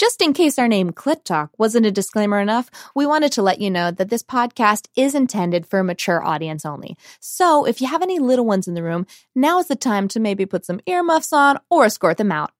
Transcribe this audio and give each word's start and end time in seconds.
Just 0.00 0.22
in 0.22 0.32
case 0.32 0.58
our 0.58 0.66
name 0.66 0.92
Clit 0.92 1.24
Talk 1.24 1.50
wasn't 1.58 1.84
a 1.84 1.90
disclaimer 1.90 2.40
enough, 2.40 2.70
we 2.94 3.04
wanted 3.04 3.32
to 3.32 3.42
let 3.42 3.60
you 3.60 3.70
know 3.70 3.90
that 3.90 4.08
this 4.08 4.22
podcast 4.22 4.88
is 4.96 5.14
intended 5.14 5.66
for 5.66 5.80
a 5.80 5.84
mature 5.84 6.24
audience 6.24 6.64
only. 6.64 6.96
So 7.20 7.66
if 7.66 7.82
you 7.82 7.86
have 7.86 8.00
any 8.00 8.18
little 8.18 8.46
ones 8.46 8.66
in 8.66 8.72
the 8.72 8.82
room, 8.82 9.06
now 9.34 9.58
is 9.58 9.66
the 9.66 9.76
time 9.76 10.08
to 10.08 10.18
maybe 10.18 10.46
put 10.46 10.64
some 10.64 10.80
earmuffs 10.86 11.34
on 11.34 11.58
or 11.68 11.84
escort 11.84 12.16
them 12.16 12.32
out. 12.32 12.50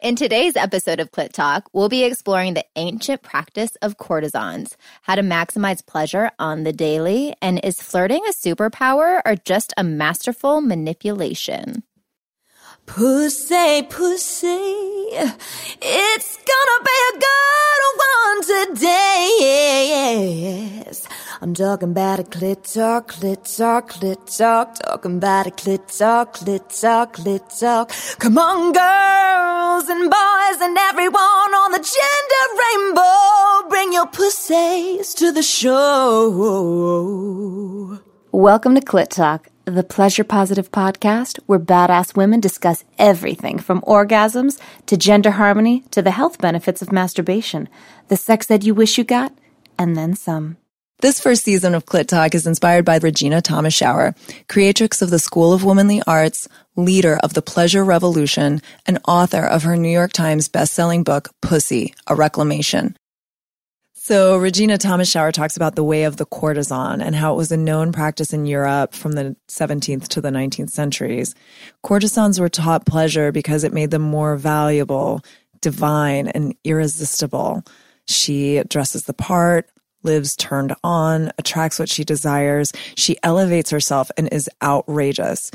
In 0.00 0.16
today's 0.16 0.56
episode 0.56 0.98
of 0.98 1.10
Clit 1.10 1.32
Talk, 1.32 1.68
we'll 1.74 1.90
be 1.90 2.04
exploring 2.04 2.54
the 2.54 2.64
ancient 2.74 3.20
practice 3.20 3.76
of 3.82 3.98
courtesans, 3.98 4.74
how 5.02 5.14
to 5.14 5.22
maximize 5.22 5.84
pleasure 5.84 6.30
on 6.38 6.64
the 6.64 6.72
daily, 6.72 7.34
and 7.42 7.62
is 7.62 7.82
flirting 7.82 8.22
a 8.26 8.32
superpower 8.32 9.20
or 9.26 9.36
just 9.36 9.74
a 9.76 9.84
masterful 9.84 10.62
manipulation? 10.62 11.82
Pussy, 12.88 13.82
pussy, 13.82 14.48
it's 15.80 16.38
gonna 16.50 16.80
be 16.84 16.98
a 17.10 17.12
good 17.26 17.82
one 18.08 18.40
today. 18.42 19.28
Yes. 20.84 21.06
I'm 21.42 21.52
talking 21.54 21.90
about 21.90 22.18
a 22.18 22.22
clit 22.24 22.72
talk, 22.74 23.12
clit 23.12 23.56
talk, 23.56 23.92
clit 23.92 24.36
talk, 24.36 24.74
talking 24.76 25.18
about 25.18 25.46
a 25.46 25.50
clit 25.50 25.86
talk, 25.98 26.38
clit 26.38 26.80
talk, 26.80 27.16
clit 27.16 27.60
talk. 27.60 27.92
Come 28.18 28.38
on, 28.38 28.72
girls 28.72 29.88
and 29.90 30.10
boys 30.10 30.60
and 30.60 30.76
everyone 30.78 31.54
on 31.62 31.72
the 31.72 31.78
gender 31.78 32.44
rainbow, 32.62 33.68
bring 33.68 33.92
your 33.92 34.06
pussies 34.06 35.12
to 35.14 35.30
the 35.30 35.42
show. 35.42 36.78
Welcome 38.32 38.74
to 38.74 38.80
Clit 38.80 39.08
Talk, 39.08 39.48
the 39.74 39.84
pleasure 39.84 40.24
positive 40.24 40.70
podcast 40.70 41.38
where 41.46 41.58
badass 41.58 42.16
women 42.16 42.40
discuss 42.40 42.84
everything 42.98 43.58
from 43.58 43.80
orgasms 43.82 44.60
to 44.86 44.96
gender 44.96 45.32
harmony 45.32 45.84
to 45.90 46.02
the 46.02 46.10
health 46.10 46.38
benefits 46.38 46.82
of 46.82 46.92
masturbation, 46.92 47.68
the 48.08 48.16
sex 48.16 48.46
that 48.46 48.64
you 48.64 48.74
wish 48.74 48.98
you 48.98 49.04
got, 49.04 49.32
and 49.78 49.96
then 49.96 50.14
some. 50.14 50.56
This 51.00 51.20
first 51.20 51.44
season 51.44 51.76
of 51.76 51.86
Clit 51.86 52.08
Talk 52.08 52.34
is 52.34 52.46
inspired 52.46 52.84
by 52.84 52.98
Regina 52.98 53.40
Thomashauer, 53.40 54.16
creatrix 54.48 55.00
of 55.00 55.10
the 55.10 55.20
School 55.20 55.52
of 55.52 55.62
Womanly 55.62 56.02
Arts, 56.06 56.48
leader 56.74 57.16
of 57.22 57.34
the 57.34 57.42
Pleasure 57.42 57.84
Revolution, 57.84 58.60
and 58.84 58.98
author 59.06 59.44
of 59.44 59.62
her 59.62 59.76
New 59.76 59.90
York 59.90 60.12
Times 60.12 60.48
bestselling 60.48 61.04
book, 61.04 61.28
Pussy, 61.40 61.94
A 62.08 62.16
Reclamation. 62.16 62.96
So 64.08 64.38
Regina 64.38 64.78
Thomashauer 64.78 65.34
talks 65.34 65.54
about 65.54 65.74
the 65.74 65.84
way 65.84 66.04
of 66.04 66.16
the 66.16 66.24
courtesan 66.24 67.02
and 67.02 67.14
how 67.14 67.34
it 67.34 67.36
was 67.36 67.52
a 67.52 67.58
known 67.58 67.92
practice 67.92 68.32
in 68.32 68.46
Europe 68.46 68.94
from 68.94 69.12
the 69.12 69.36
17th 69.48 70.08
to 70.08 70.22
the 70.22 70.30
19th 70.30 70.70
centuries. 70.70 71.34
Courtesans 71.82 72.40
were 72.40 72.48
taught 72.48 72.86
pleasure 72.86 73.32
because 73.32 73.64
it 73.64 73.74
made 73.74 73.90
them 73.90 74.00
more 74.00 74.36
valuable, 74.36 75.20
divine, 75.60 76.28
and 76.28 76.54
irresistible. 76.64 77.62
She 78.06 78.62
dresses 78.66 79.04
the 79.04 79.12
part, 79.12 79.68
lives 80.02 80.36
turned 80.36 80.74
on, 80.82 81.30
attracts 81.36 81.78
what 81.78 81.90
she 81.90 82.02
desires. 82.02 82.72
She 82.96 83.18
elevates 83.22 83.68
herself 83.68 84.10
and 84.16 84.32
is 84.32 84.48
outrageous. 84.62 85.50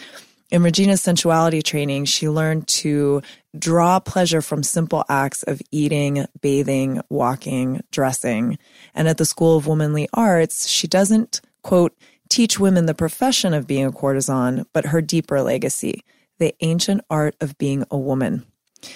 In 0.54 0.62
Regina's 0.62 1.02
sensuality 1.02 1.64
training, 1.64 2.06
she 2.06 2.30
learned 2.30 2.68
to 2.68 3.24
draw 3.58 4.00
pleasure 4.00 4.40
from 4.40 4.62
simple 4.62 5.04
acts 5.10 5.42
of 5.42 5.60
eating, 5.72 6.28
bathing, 6.42 7.02
walking, 7.10 7.82
dressing. 7.90 8.60
And 8.94 9.08
at 9.08 9.18
the 9.18 9.26
School 9.26 9.58
of 9.58 9.66
Womanly 9.66 10.08
Arts, 10.14 10.68
she 10.68 10.88
doesn't, 10.88 11.42
quote, 11.64 11.98
teach 12.30 12.60
women 12.60 12.86
the 12.86 12.94
profession 12.94 13.56
of 13.56 13.66
being 13.66 13.86
a 13.86 13.92
courtesan, 13.92 14.68
but 14.74 14.86
her 14.86 15.02
deeper 15.02 15.42
legacy, 15.42 16.04
the 16.38 16.54
ancient 16.62 17.02
art 17.10 17.36
of 17.42 17.58
being 17.58 17.84
a 17.90 17.98
woman. 17.98 18.46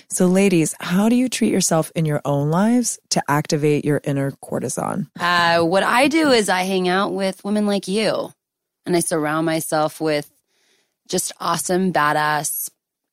So, 0.09 0.27
ladies, 0.27 0.75
how 0.79 1.09
do 1.09 1.15
you 1.15 1.27
treat 1.27 1.51
yourself 1.51 1.91
in 1.95 2.05
your 2.05 2.21
own 2.23 2.51
lives 2.51 2.99
to 3.09 3.23
activate 3.27 3.83
your 3.83 3.99
inner 4.03 4.29
courtesan? 4.29 5.09
Uh, 5.19 5.61
what 5.61 5.81
I 5.81 6.07
do 6.07 6.29
is 6.29 6.49
I 6.49 6.61
hang 6.63 6.87
out 6.87 7.13
with 7.13 7.43
women 7.43 7.65
like 7.65 7.87
you, 7.87 8.31
and 8.85 8.95
I 8.95 8.99
surround 8.99 9.47
myself 9.47 9.99
with 9.99 10.31
just 11.07 11.31
awesome, 11.39 11.93
badass 11.93 12.69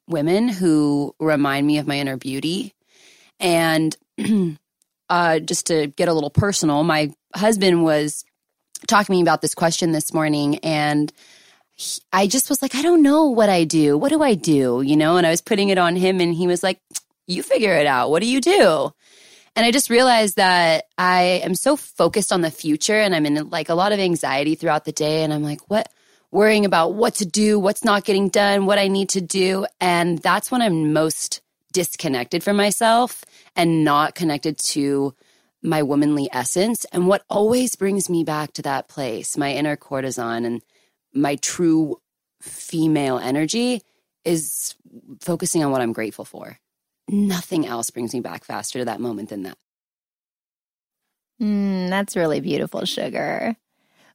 women 0.09 0.49
who 0.49 1.15
remind 1.19 1.66
me 1.66 1.78
of 1.78 1.87
my 1.87 1.99
inner 1.99 2.16
beauty. 2.16 2.75
And 3.41 3.97
uh, 5.09 5.38
just 5.41 5.66
to 5.66 5.88
get 5.88 6.09
a 6.09 6.12
little 6.12 6.31
personal, 6.31 6.82
my 6.84 7.12
husband 7.34 7.84
was 7.84 8.25
talking 8.87 9.06
to 9.06 9.12
me 9.12 9.22
about 9.22 9.43
this 9.43 9.55
question 9.55 9.93
this 9.93 10.12
morning, 10.12 10.59
and 10.59 11.12
he, 11.75 12.00
I 12.12 12.27
just 12.27 12.49
was 12.49 12.62
like, 12.62 12.75
I 12.75 12.82
don't 12.82 13.03
know 13.03 13.27
what 13.27 13.49
I 13.49 13.65
do. 13.65 13.97
What 13.97 14.11
do 14.11 14.22
I 14.22 14.34
do? 14.34 14.82
You 14.84 14.97
know, 14.97 15.16
and 15.16 15.26
I 15.26 15.31
was 15.31 15.41
putting 15.41 15.71
it 15.71 15.78
on 15.78 15.97
him, 15.97 16.21
and 16.21 16.34
he 16.34 16.47
was 16.47 16.62
like, 16.62 16.81
You 17.26 17.43
figure 17.43 17.75
it 17.75 17.87
out. 17.87 18.11
What 18.11 18.22
do 18.22 18.28
you 18.28 18.41
do? 18.41 18.93
And 19.56 19.65
I 19.65 19.71
just 19.71 19.88
realized 19.91 20.37
that 20.37 20.87
I 20.99 21.41
am 21.44 21.55
so 21.55 21.76
focused 21.76 22.32
on 22.32 22.41
the 22.41 22.50
future 22.50 22.99
and 22.99 23.15
I'm 23.15 23.25
in 23.25 23.50
like 23.50 23.69
a 23.69 23.75
lot 23.75 23.93
of 23.93 24.00
anxiety 24.00 24.56
throughout 24.56 24.84
the 24.84 24.93
day. 24.93 25.22
And 25.22 25.32
I'm 25.32 25.44
like, 25.44 25.61
what? 25.71 25.88
Worrying 26.34 26.64
about 26.64 26.94
what 26.94 27.14
to 27.14 27.24
do, 27.24 27.60
what's 27.60 27.84
not 27.84 28.04
getting 28.04 28.28
done, 28.28 28.66
what 28.66 28.76
I 28.76 28.88
need 28.88 29.08
to 29.10 29.20
do. 29.20 29.66
And 29.80 30.18
that's 30.18 30.50
when 30.50 30.60
I'm 30.60 30.92
most 30.92 31.40
disconnected 31.72 32.42
from 32.42 32.56
myself 32.56 33.24
and 33.54 33.84
not 33.84 34.16
connected 34.16 34.58
to 34.58 35.14
my 35.62 35.84
womanly 35.84 36.28
essence. 36.32 36.84
And 36.86 37.06
what 37.06 37.22
always 37.30 37.76
brings 37.76 38.10
me 38.10 38.24
back 38.24 38.52
to 38.54 38.62
that 38.62 38.88
place, 38.88 39.36
my 39.36 39.52
inner 39.52 39.76
courtesan 39.76 40.44
and 40.44 40.60
my 41.14 41.36
true 41.36 42.00
female 42.42 43.18
energy, 43.18 43.82
is 44.24 44.74
focusing 45.20 45.62
on 45.62 45.70
what 45.70 45.82
I'm 45.82 45.92
grateful 45.92 46.24
for. 46.24 46.58
Nothing 47.08 47.64
else 47.64 47.90
brings 47.90 48.12
me 48.12 48.20
back 48.20 48.42
faster 48.42 48.80
to 48.80 48.86
that 48.86 49.00
moment 49.00 49.28
than 49.28 49.44
that. 49.44 49.58
Mm, 51.40 51.90
that's 51.90 52.16
really 52.16 52.40
beautiful, 52.40 52.84
Sugar. 52.86 53.56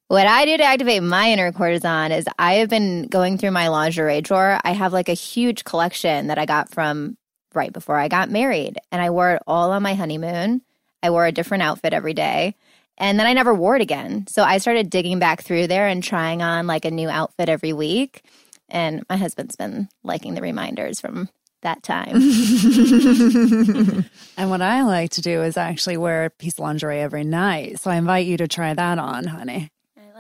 What 0.10 0.26
I 0.26 0.46
do 0.46 0.58
to 0.58 0.64
activate 0.64 1.04
my 1.04 1.30
inner 1.30 1.52
courtesan 1.52 2.12
is 2.12 2.26
I 2.40 2.56
have 2.56 2.70
been 2.70 3.04
going 3.04 3.38
through 3.38 3.52
my 3.52 3.68
lingerie 3.68 4.22
drawer. 4.22 4.60
I 4.64 4.72
have 4.72 4.92
like 4.92 5.08
a 5.08 5.14
huge 5.14 5.64
collection 5.64 6.26
that 6.28 6.40
I 6.40 6.48
got 6.48 6.72
from 6.72 7.16
right 7.54 7.72
before 7.72 7.96
I 7.96 8.08
got 8.08 8.32
married, 8.32 8.80
and 8.92 9.04
I 9.04 9.12
wore 9.12 9.34
it 9.34 9.44
all 9.46 9.72
on 9.72 9.84
my 9.84 9.94
honeymoon. 9.94 10.64
I 11.04 11.12
wore 11.12 11.28
a 11.28 11.32
different 11.32 11.62
outfit 11.62 11.94
every 11.94 12.16
day. 12.16 12.56
And 12.98 13.20
then 13.20 13.28
I 13.28 13.34
never 13.34 13.54
wore 13.54 13.76
it 13.76 13.84
again. 13.84 14.26
So 14.26 14.42
I 14.42 14.58
started 14.58 14.90
digging 14.90 15.20
back 15.20 15.44
through 15.44 15.68
there 15.68 15.86
and 15.86 16.04
trying 16.04 16.42
on 16.42 16.66
like 16.66 16.86
a 16.86 16.92
new 16.92 17.08
outfit 17.08 17.48
every 17.48 17.72
week. 17.72 18.24
And 18.68 19.04
my 19.12 19.16
husband's 19.16 19.58
been 19.58 19.90
liking 20.02 20.34
the 20.34 20.42
reminders 20.42 21.00
from 21.00 21.30
that 21.62 21.84
time. 21.84 22.16
and 24.38 24.50
what 24.50 24.64
I 24.64 24.82
like 24.82 25.12
to 25.12 25.22
do 25.22 25.44
is 25.44 25.56
actually 25.56 25.98
wear 25.98 26.26
a 26.26 26.30
piece 26.32 26.54
of 26.54 26.62
lingerie 26.62 27.00
every 27.00 27.24
night. 27.24 27.80
So 27.80 27.92
I 27.92 27.98
invite 27.98 28.26
you 28.26 28.38
to 28.38 28.48
try 28.48 28.74
that 28.74 28.98
on, 28.98 29.28
honey 29.28 29.70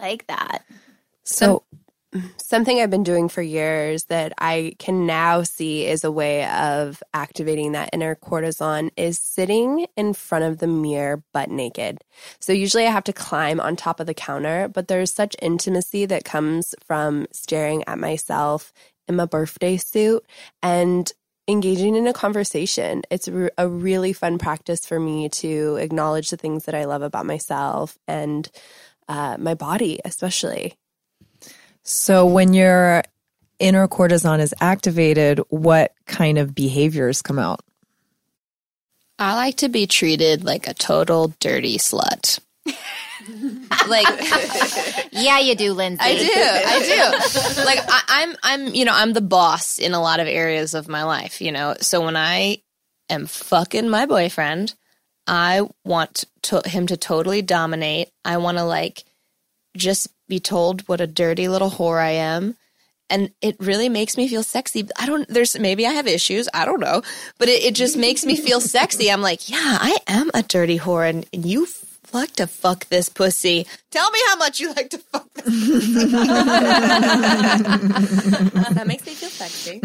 like 0.02 0.28
that. 0.28 0.64
So, 1.24 1.64
something 2.38 2.80
I've 2.80 2.90
been 2.90 3.04
doing 3.04 3.30
for 3.30 3.42
years 3.42 4.06
that 4.06 4.34
I 4.40 4.74
can 4.80 5.06
now 5.06 5.44
see 5.44 5.86
is 5.86 6.04
a 6.04 6.12
way 6.12 6.46
of 6.48 7.04
activating 7.14 7.74
that 7.74 7.92
inner 7.94 8.16
courtesan 8.16 8.90
is 8.98 9.20
sitting 9.20 9.86
in 9.96 10.14
front 10.14 10.46
of 10.46 10.58
the 10.58 10.66
mirror 10.68 11.24
butt 11.34 11.50
naked. 11.50 12.00
So, 12.40 12.52
usually 12.54 12.88
I 12.88 12.92
have 12.92 13.04
to 13.06 13.14
climb 13.14 13.60
on 13.60 13.76
top 13.76 14.00
of 14.00 14.08
the 14.08 14.14
counter, 14.14 14.68
but 14.68 14.88
there's 14.88 15.14
such 15.14 15.36
intimacy 15.42 16.06
that 16.08 16.26
comes 16.26 16.74
from 16.86 17.28
staring 17.32 17.84
at 17.88 18.00
myself 18.00 18.74
in 19.08 19.16
my 19.16 19.26
birthday 19.26 19.78
suit 19.78 20.26
and 20.64 21.12
engaging 21.50 21.96
in 21.96 22.08
a 22.08 22.14
conversation. 22.14 23.02
It's 23.10 23.28
a 23.28 23.68
really 23.68 24.14
fun 24.14 24.38
practice 24.38 24.86
for 24.86 25.00
me 25.00 25.30
to 25.30 25.78
acknowledge 25.78 26.30
the 26.30 26.38
things 26.38 26.66
that 26.66 26.76
I 26.76 26.86
love 26.86 27.02
about 27.02 27.26
myself 27.26 27.98
and 28.08 28.50
uh, 29.10 29.36
my 29.40 29.56
body, 29.56 30.00
especially. 30.06 30.76
So, 31.84 32.26
when 32.26 32.54
your 32.54 33.04
inner 33.58 33.88
courtesan 33.88 34.40
is 34.40 34.54
activated, 34.62 35.42
what 35.50 35.94
kind 36.06 36.38
of 36.38 36.56
behaviors 36.56 37.22
come 37.22 37.40
out? 37.40 37.62
I 39.18 39.36
like 39.36 39.58
to 39.58 39.70
be 39.70 39.86
treated 39.86 40.46
like 40.46 40.68
a 40.68 40.74
total 40.74 41.34
dirty 41.40 41.78
slut. 41.78 42.40
like 43.88 44.06
yeah 45.12 45.40
you 45.40 45.56
do 45.56 45.74
lindsay 45.74 46.04
i 46.04 46.18
do 46.18 46.32
i 46.34 47.56
do 47.56 47.64
like 47.64 47.80
I, 47.88 48.24
am 48.24 48.36
I'm, 48.44 48.68
I'm 48.68 48.76
you 48.76 48.86
know 48.86 48.94
i'm 48.94 49.14
the 49.14 49.22
boss 49.22 49.78
in 49.78 49.94
a 49.94 50.02
lot 50.02 50.20
of 50.20 50.28
areas 50.28 50.74
of 50.74 50.88
my 50.88 51.04
life 51.04 51.42
you 51.42 51.52
know 51.52 51.76
so 51.80 52.04
when 52.04 52.16
i 52.16 52.62
am 53.10 53.26
fucking 53.28 53.90
my 53.90 54.06
boyfriend 54.06 54.74
I 55.30 55.62
want 55.86 56.26
to, 56.44 56.62
him 56.66 56.88
to 56.88 56.98
totally 56.98 57.44
dominate. 57.44 58.10
I 58.26 58.38
want 58.38 58.58
to 58.58 58.64
like 58.64 59.04
just 59.78 60.08
be 60.28 60.40
told 60.40 60.82
what 60.88 61.02
a 61.02 61.08
dirty 61.08 61.48
little 61.48 61.70
whore 61.70 62.02
I 62.02 62.10
am. 62.12 62.58
And 63.12 63.32
it 63.42 63.56
really 63.60 63.90
makes 63.90 64.18
me 64.18 64.28
feel 64.28 64.44
sexy. 64.44 64.88
I 64.98 65.06
don't, 65.06 65.28
there's 65.30 65.58
maybe 65.58 65.86
I 65.86 65.92
have 65.92 66.08
issues. 66.08 66.50
I 66.54 66.66
don't 66.66 66.80
know. 66.80 67.04
But 67.38 67.48
it, 67.48 67.64
it 67.64 67.76
just 67.76 67.96
makes 67.96 68.26
me 68.26 68.36
feel 68.36 68.60
sexy. 68.60 69.12
I'm 69.12 69.22
like, 69.22 69.50
yeah, 69.50 69.78
I 69.80 69.98
am 70.08 70.32
a 70.34 70.42
dirty 70.42 70.80
whore 70.80 71.08
and, 71.08 71.28
and 71.32 71.46
you 71.46 71.68
like 72.12 72.36
to 72.38 72.48
fuck 72.48 72.88
this 72.90 73.08
pussy. 73.08 73.68
Tell 73.92 74.10
me 74.10 74.20
how 74.30 74.36
much 74.38 74.60
you 74.60 74.74
like 74.74 74.90
to 74.90 74.98
fuck 74.98 75.32
this 75.36 75.46
that 78.74 78.88
makes 78.88 79.06
me 79.06 79.14
feel 79.14 79.30
sexy. 79.30 79.80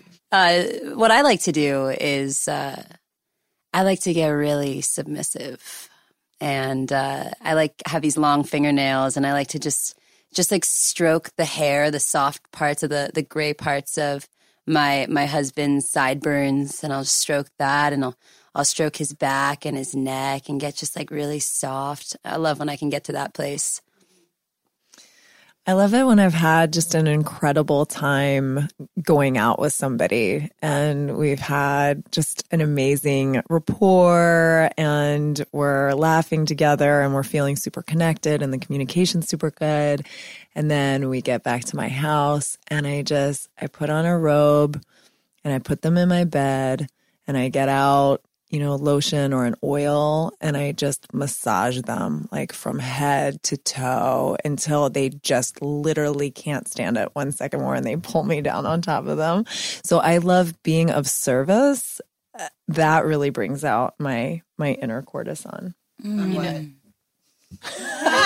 Uh, 0.32 0.62
what 0.94 1.10
I 1.10 1.22
like 1.22 1.40
to 1.40 1.50
do 1.50 1.88
is 1.88 2.46
uh, 2.46 2.80
I 3.72 3.82
like 3.82 4.00
to 4.00 4.12
get 4.12 4.28
really 4.28 4.80
submissive. 4.80 5.88
And 6.40 6.90
uh, 6.92 7.30
I 7.40 7.54
like 7.54 7.82
have 7.86 8.02
these 8.02 8.16
long 8.16 8.44
fingernails 8.44 9.16
and 9.16 9.26
I 9.26 9.32
like 9.32 9.48
to 9.48 9.58
just 9.58 9.96
just 10.32 10.50
like 10.50 10.64
stroke 10.64 11.30
the 11.36 11.44
hair, 11.44 11.90
the 11.90 12.00
soft 12.00 12.50
parts 12.52 12.82
of 12.82 12.90
the 12.90 13.10
the 13.12 13.22
gray 13.22 13.54
parts 13.54 13.98
of 13.98 14.26
my 14.66 15.06
my 15.08 15.26
husband's 15.26 15.88
sideburns 15.90 16.82
and 16.82 16.92
I'll 16.92 17.04
stroke 17.04 17.48
that 17.58 17.92
and 17.92 18.04
I'll 18.04 18.16
I'll 18.54 18.64
stroke 18.64 18.96
his 18.96 19.12
back 19.12 19.64
and 19.64 19.76
his 19.76 19.94
neck 19.94 20.48
and 20.48 20.60
get 20.60 20.76
just 20.76 20.96
like 20.96 21.10
really 21.10 21.40
soft. 21.40 22.16
I 22.24 22.36
love 22.36 22.58
when 22.58 22.68
I 22.68 22.76
can 22.76 22.90
get 22.90 23.04
to 23.04 23.12
that 23.12 23.34
place. 23.34 23.80
I 25.66 25.74
love 25.74 25.92
it 25.92 26.04
when 26.04 26.18
I've 26.18 26.32
had 26.32 26.72
just 26.72 26.94
an 26.94 27.06
incredible 27.06 27.84
time 27.84 28.68
going 29.00 29.36
out 29.36 29.60
with 29.60 29.74
somebody 29.74 30.50
and 30.62 31.18
we've 31.18 31.38
had 31.38 32.10
just 32.10 32.44
an 32.50 32.62
amazing 32.62 33.42
rapport 33.50 34.70
and 34.78 35.44
we're 35.52 35.92
laughing 35.92 36.46
together 36.46 37.02
and 37.02 37.14
we're 37.14 37.22
feeling 37.22 37.56
super 37.56 37.82
connected 37.82 38.40
and 38.40 38.54
the 38.54 38.58
communication's 38.58 39.28
super 39.28 39.50
good. 39.50 40.06
And 40.54 40.70
then 40.70 41.10
we 41.10 41.20
get 41.20 41.42
back 41.42 41.64
to 41.66 41.76
my 41.76 41.88
house 41.88 42.56
and 42.68 42.86
I 42.86 43.02
just, 43.02 43.48
I 43.60 43.66
put 43.66 43.90
on 43.90 44.06
a 44.06 44.18
robe 44.18 44.82
and 45.44 45.52
I 45.52 45.58
put 45.58 45.82
them 45.82 45.98
in 45.98 46.08
my 46.08 46.24
bed 46.24 46.88
and 47.26 47.36
I 47.36 47.50
get 47.50 47.68
out 47.68 48.22
you 48.50 48.58
know, 48.58 48.74
lotion 48.74 49.32
or 49.32 49.44
an 49.46 49.54
oil 49.62 50.32
and 50.40 50.56
I 50.56 50.72
just 50.72 51.14
massage 51.14 51.80
them 51.82 52.28
like 52.32 52.52
from 52.52 52.80
head 52.80 53.42
to 53.44 53.56
toe 53.56 54.36
until 54.44 54.90
they 54.90 55.08
just 55.08 55.62
literally 55.62 56.32
can't 56.32 56.66
stand 56.66 56.96
it 56.96 57.10
one 57.14 57.30
second 57.30 57.60
more 57.60 57.76
and 57.76 57.86
they 57.86 57.96
pull 57.96 58.24
me 58.24 58.40
down 58.40 58.66
on 58.66 58.82
top 58.82 59.06
of 59.06 59.16
them. 59.16 59.44
So 59.84 59.98
I 59.98 60.18
love 60.18 60.60
being 60.64 60.90
of 60.90 61.08
service. 61.08 62.00
That 62.68 63.04
really 63.04 63.30
brings 63.30 63.64
out 63.64 63.94
my 63.98 64.42
my 64.58 64.72
inner 64.72 65.02
courtesan. 65.02 65.74
Mm. 66.04 66.74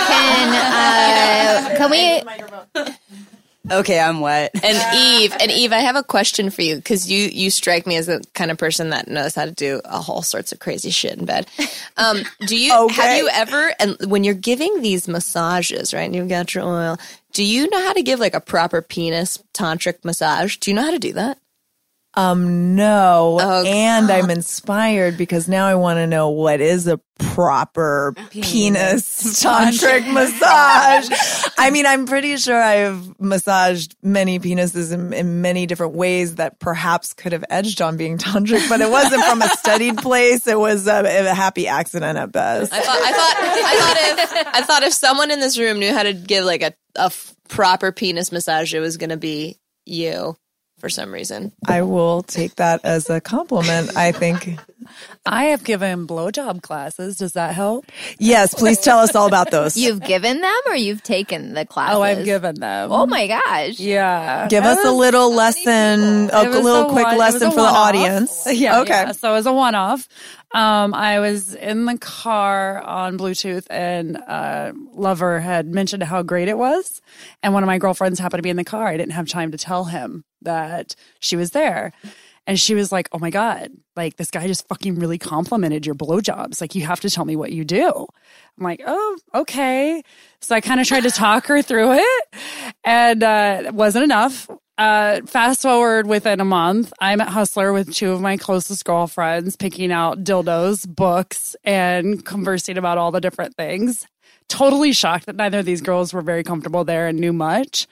Can 0.07 0.49
uh, 0.53 1.75
can 1.77 1.89
we 1.89 2.21
Okay, 3.71 3.99
I'm 3.99 4.19
wet. 4.19 4.51
And 4.63 4.95
Eve, 4.97 5.33
and 5.39 5.51
Eve, 5.51 5.71
I 5.71 5.79
have 5.79 5.95
a 5.95 6.03
question 6.03 6.49
for 6.49 6.61
you 6.61 6.75
because 6.75 7.09
you 7.09 7.27
you 7.27 7.49
strike 7.49 7.87
me 7.87 7.95
as 7.97 8.07
the 8.07 8.23
kind 8.33 8.51
of 8.51 8.57
person 8.57 8.89
that 8.89 9.07
knows 9.07 9.35
how 9.35 9.45
to 9.45 9.51
do 9.51 9.81
a 9.85 9.99
whole 10.01 10.21
sorts 10.21 10.51
of 10.51 10.59
crazy 10.59 10.91
shit 10.91 11.17
in 11.17 11.25
bed. 11.25 11.47
Um, 11.97 12.23
do 12.47 12.57
you 12.57 12.73
Okay. 12.75 12.93
have 13.01 13.17
you 13.17 13.29
ever 13.31 13.73
and 13.79 13.97
when 14.07 14.23
you're 14.23 14.33
giving 14.33 14.81
these 14.81 15.07
massages, 15.07 15.93
right? 15.93 16.03
And 16.03 16.15
you've 16.15 16.29
got 16.29 16.53
your 16.53 16.63
oil. 16.63 16.97
Do 17.33 17.43
you 17.43 17.69
know 17.69 17.81
how 17.83 17.93
to 17.93 18.01
give 18.03 18.19
like 18.19 18.33
a 18.33 18.39
proper 18.39 18.81
penis 18.81 19.41
tantric 19.53 20.05
massage? 20.05 20.57
Do 20.57 20.71
you 20.71 20.75
know 20.75 20.83
how 20.83 20.91
to 20.91 20.99
do 20.99 21.13
that? 21.13 21.37
Um, 22.15 22.75
no. 22.75 23.37
Oh, 23.41 23.65
and 23.65 24.09
I'm 24.09 24.29
inspired 24.29 25.17
because 25.17 25.49
now 25.49 25.67
I 25.67 25.75
want 25.75 25.97
to 25.97 26.07
know 26.07 26.29
what 26.29 26.61
is 26.61 26.87
a 26.87 26.99
proper 27.19 28.13
penis, 28.29 29.43
tantric 29.43 30.11
massage. 30.11 31.09
I 31.57 31.71
mean, 31.71 31.85
I'm 31.85 32.05
pretty 32.05 32.37
sure 32.37 32.61
I've 32.61 33.19
massaged 33.19 33.95
many 34.01 34.39
penises 34.39 34.93
in, 34.93 35.11
in 35.13 35.41
many 35.41 35.65
different 35.65 35.93
ways 35.93 36.35
that 36.35 36.59
perhaps 36.59 37.13
could 37.13 37.33
have 37.33 37.43
edged 37.49 37.81
on 37.81 37.97
being 37.97 38.17
tantric, 38.17 38.67
but 38.69 38.79
it 38.81 38.89
wasn't 38.89 39.23
from 39.25 39.41
a 39.41 39.49
studied 39.49 39.97
place. 39.97 40.47
It 40.47 40.59
was 40.59 40.87
a, 40.87 41.03
a 41.29 41.33
happy 41.33 41.67
accident 41.67 42.17
at 42.17 42.31
best. 42.31 42.73
I 42.73 42.79
thought 42.79 43.01
I 43.01 43.11
thought 43.11 43.35
I 43.37 43.79
thought 43.79 43.97
if 44.45 44.47
I 44.55 44.61
thought 44.61 44.83
if 44.83 44.93
someone 44.93 45.31
in 45.31 45.39
this 45.39 45.57
room 45.57 45.79
knew 45.79 45.93
how 45.93 46.03
to 46.03 46.13
give 46.13 46.45
like 46.45 46.61
a 46.61 46.73
a 46.97 47.05
f- 47.05 47.35
proper 47.49 47.91
penis 47.91 48.31
massage, 48.31 48.73
it 48.73 48.79
was 48.79 48.95
going 48.95 49.09
to 49.09 49.17
be 49.17 49.59
you 49.85 50.35
for 50.77 50.89
some 50.89 51.13
reason. 51.13 51.51
I 51.67 51.81
will 51.81 52.23
take 52.23 52.55
that 52.55 52.81
as 52.83 53.09
a 53.09 53.21
compliment. 53.21 53.95
I 53.95 54.11
think. 54.11 54.59
I 55.25 55.45
have 55.45 55.63
given 55.63 56.07
blowjob 56.07 56.61
classes. 56.61 57.17
Does 57.17 57.33
that 57.33 57.55
help? 57.55 57.85
Yes, 58.19 58.53
please 58.53 58.79
tell 58.79 58.99
us 58.99 59.15
all 59.15 59.27
about 59.27 59.51
those. 59.51 59.75
you've 59.77 60.01
given 60.01 60.41
them 60.41 60.59
or 60.67 60.75
you've 60.75 61.03
taken 61.03 61.53
the 61.53 61.65
classes? 61.65 61.97
Oh, 61.97 62.01
I've 62.01 62.25
given 62.25 62.55
them. 62.59 62.91
Oh 62.91 63.05
my 63.05 63.27
gosh. 63.27 63.79
Yeah. 63.79 64.47
Give 64.47 64.63
us 64.63 64.83
a 64.85 64.91
little 64.91 65.33
lesson, 65.33 66.29
a 66.31 66.43
little 66.49 66.89
a 66.89 66.91
quick 66.91 67.05
one- 67.05 67.17
lesson 67.17 67.49
for 67.51 67.57
the 67.57 67.61
audience. 67.61 68.45
Yeah. 68.55 68.81
Okay. 68.81 68.89
yeah. 68.89 69.11
So 69.11 69.31
it 69.31 69.33
was 69.33 69.45
a 69.45 69.53
one 69.53 69.75
off. 69.75 70.07
Um, 70.53 70.93
I 70.93 71.19
was 71.19 71.53
in 71.53 71.85
the 71.85 71.97
car 71.97 72.81
on 72.81 73.17
Bluetooth 73.17 73.65
and 73.69 74.15
uh, 74.17 74.71
Lover 74.93 75.39
had 75.41 75.67
mentioned 75.67 76.03
how 76.03 76.21
great 76.23 76.47
it 76.47 76.57
was. 76.57 77.01
And 77.43 77.53
one 77.53 77.61
of 77.63 77.67
my 77.67 77.77
girlfriends 77.77 78.19
happened 78.19 78.39
to 78.39 78.43
be 78.43 78.49
in 78.49 78.55
the 78.55 78.63
car. 78.63 78.87
I 78.87 78.95
didn't 78.95 79.11
have 79.13 79.27
time 79.27 79.51
to 79.51 79.57
tell 79.57 79.85
him 79.85 80.23
that 80.43 80.95
she 81.19 81.35
was 81.35 81.51
there. 81.51 81.91
And 82.47 82.59
she 82.59 82.75
was 82.75 82.91
like, 82.91 83.09
Oh 83.11 83.19
my 83.19 83.29
God, 83.29 83.71
like 83.95 84.17
this 84.17 84.31
guy 84.31 84.47
just 84.47 84.67
fucking 84.67 84.95
really 84.95 85.17
complimented 85.17 85.85
your 85.85 85.95
blowjobs. 85.95 86.61
Like, 86.61 86.75
you 86.75 86.85
have 86.85 86.99
to 87.01 87.09
tell 87.09 87.25
me 87.25 87.35
what 87.35 87.51
you 87.51 87.65
do. 87.65 88.07
I'm 88.57 88.63
like, 88.63 88.81
Oh, 88.85 89.17
okay. 89.33 90.03
So 90.41 90.55
I 90.55 90.61
kind 90.61 90.79
of 90.79 90.87
tried 90.87 91.03
to 91.03 91.11
talk 91.11 91.47
her 91.47 91.61
through 91.61 91.93
it 91.93 92.35
and 92.83 93.23
uh, 93.23 93.63
it 93.65 93.73
wasn't 93.73 94.03
enough. 94.03 94.49
Uh, 94.77 95.21
fast 95.25 95.61
forward 95.61 96.05
within 96.05 96.41
a 96.41 96.45
month, 96.45 96.91
I'm 96.99 97.21
at 97.21 97.29
Hustler 97.29 97.71
with 97.71 97.93
two 97.93 98.11
of 98.11 98.19
my 98.19 98.35
closest 98.35 98.83
girlfriends, 98.83 99.55
picking 99.55 99.89
out 99.89 100.25
dildos, 100.25 100.85
books, 100.85 101.55
and 101.63 102.25
conversing 102.25 102.77
about 102.77 102.97
all 102.97 103.11
the 103.11 103.21
different 103.21 103.55
things. 103.55 104.05
Totally 104.47 104.93
shocked 104.93 105.25
that 105.25 105.35
neither 105.35 105.59
of 105.59 105.65
these 105.65 105.81
girls 105.81 106.13
were 106.13 106.21
very 106.21 106.43
comfortable 106.43 106.83
there 106.83 107.07
and 107.07 107.19
knew 107.19 107.33
much. 107.33 107.87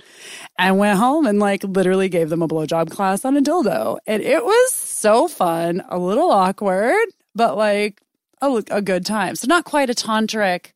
And 0.57 0.77
went 0.77 0.99
home 0.99 1.25
and 1.25 1.39
like 1.39 1.63
literally 1.63 2.09
gave 2.09 2.29
them 2.29 2.41
a 2.41 2.47
blowjob 2.47 2.91
class 2.91 3.25
on 3.25 3.35
a 3.35 3.41
dildo. 3.41 3.97
And 4.05 4.21
it 4.21 4.43
was 4.43 4.73
so 4.73 5.27
fun, 5.27 5.83
a 5.89 5.97
little 5.97 6.31
awkward, 6.31 7.05
but 7.35 7.57
like 7.57 8.01
a, 8.41 8.63
a 8.69 8.81
good 8.81 9.05
time. 9.05 9.35
So 9.35 9.47
not 9.47 9.65
quite 9.65 9.89
a 9.89 9.93
tantric 9.93 10.73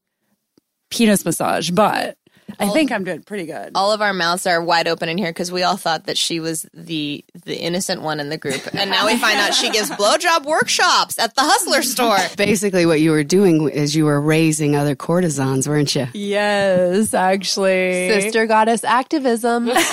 penis 0.90 1.26
massage, 1.26 1.70
but 1.70 2.18
I 2.60 2.70
think 2.70 2.92
I'm 2.92 3.04
doing 3.04 3.22
pretty 3.24 3.46
good. 3.46 3.72
All 3.76 3.92
of 3.92 4.02
our 4.02 4.14
mouths 4.14 4.48
are 4.48 4.62
wide 4.62 4.88
open 4.88 5.10
in 5.10 5.18
here 5.18 5.30
because 5.30 5.52
we 5.52 5.64
all 5.64 5.78
thought 5.78 6.06
that 6.06 6.18
she 6.18 6.40
was 6.40 6.66
the 6.74 7.24
the 7.46 7.56
innocent 7.56 8.02
one 8.02 8.20
in 8.20 8.30
the 8.30 8.38
group, 8.38 8.62
and 8.74 8.90
now 8.90 9.06
we 9.06 9.18
find 9.18 9.38
out 9.38 9.54
she 9.54 9.70
gives 9.70 9.90
blowjob 9.92 10.46
workshops 10.46 11.20
at 11.20 11.36
the 11.36 11.42
Hustler 11.42 11.84
store. 11.84 12.18
Basically, 12.38 12.86
what 12.86 13.02
you 13.02 13.12
were 13.12 13.24
doing 13.24 13.70
is 13.70 13.96
you 13.96 14.06
were 14.06 14.20
raising 14.22 14.76
other 14.76 14.96
courtesans, 14.96 15.68
weren't 15.68 15.94
you? 15.96 16.08
Yes, 16.14 17.14
actually. 17.14 18.10
Sister 18.10 18.46
goddess 18.46 18.84
activism. 18.84 19.70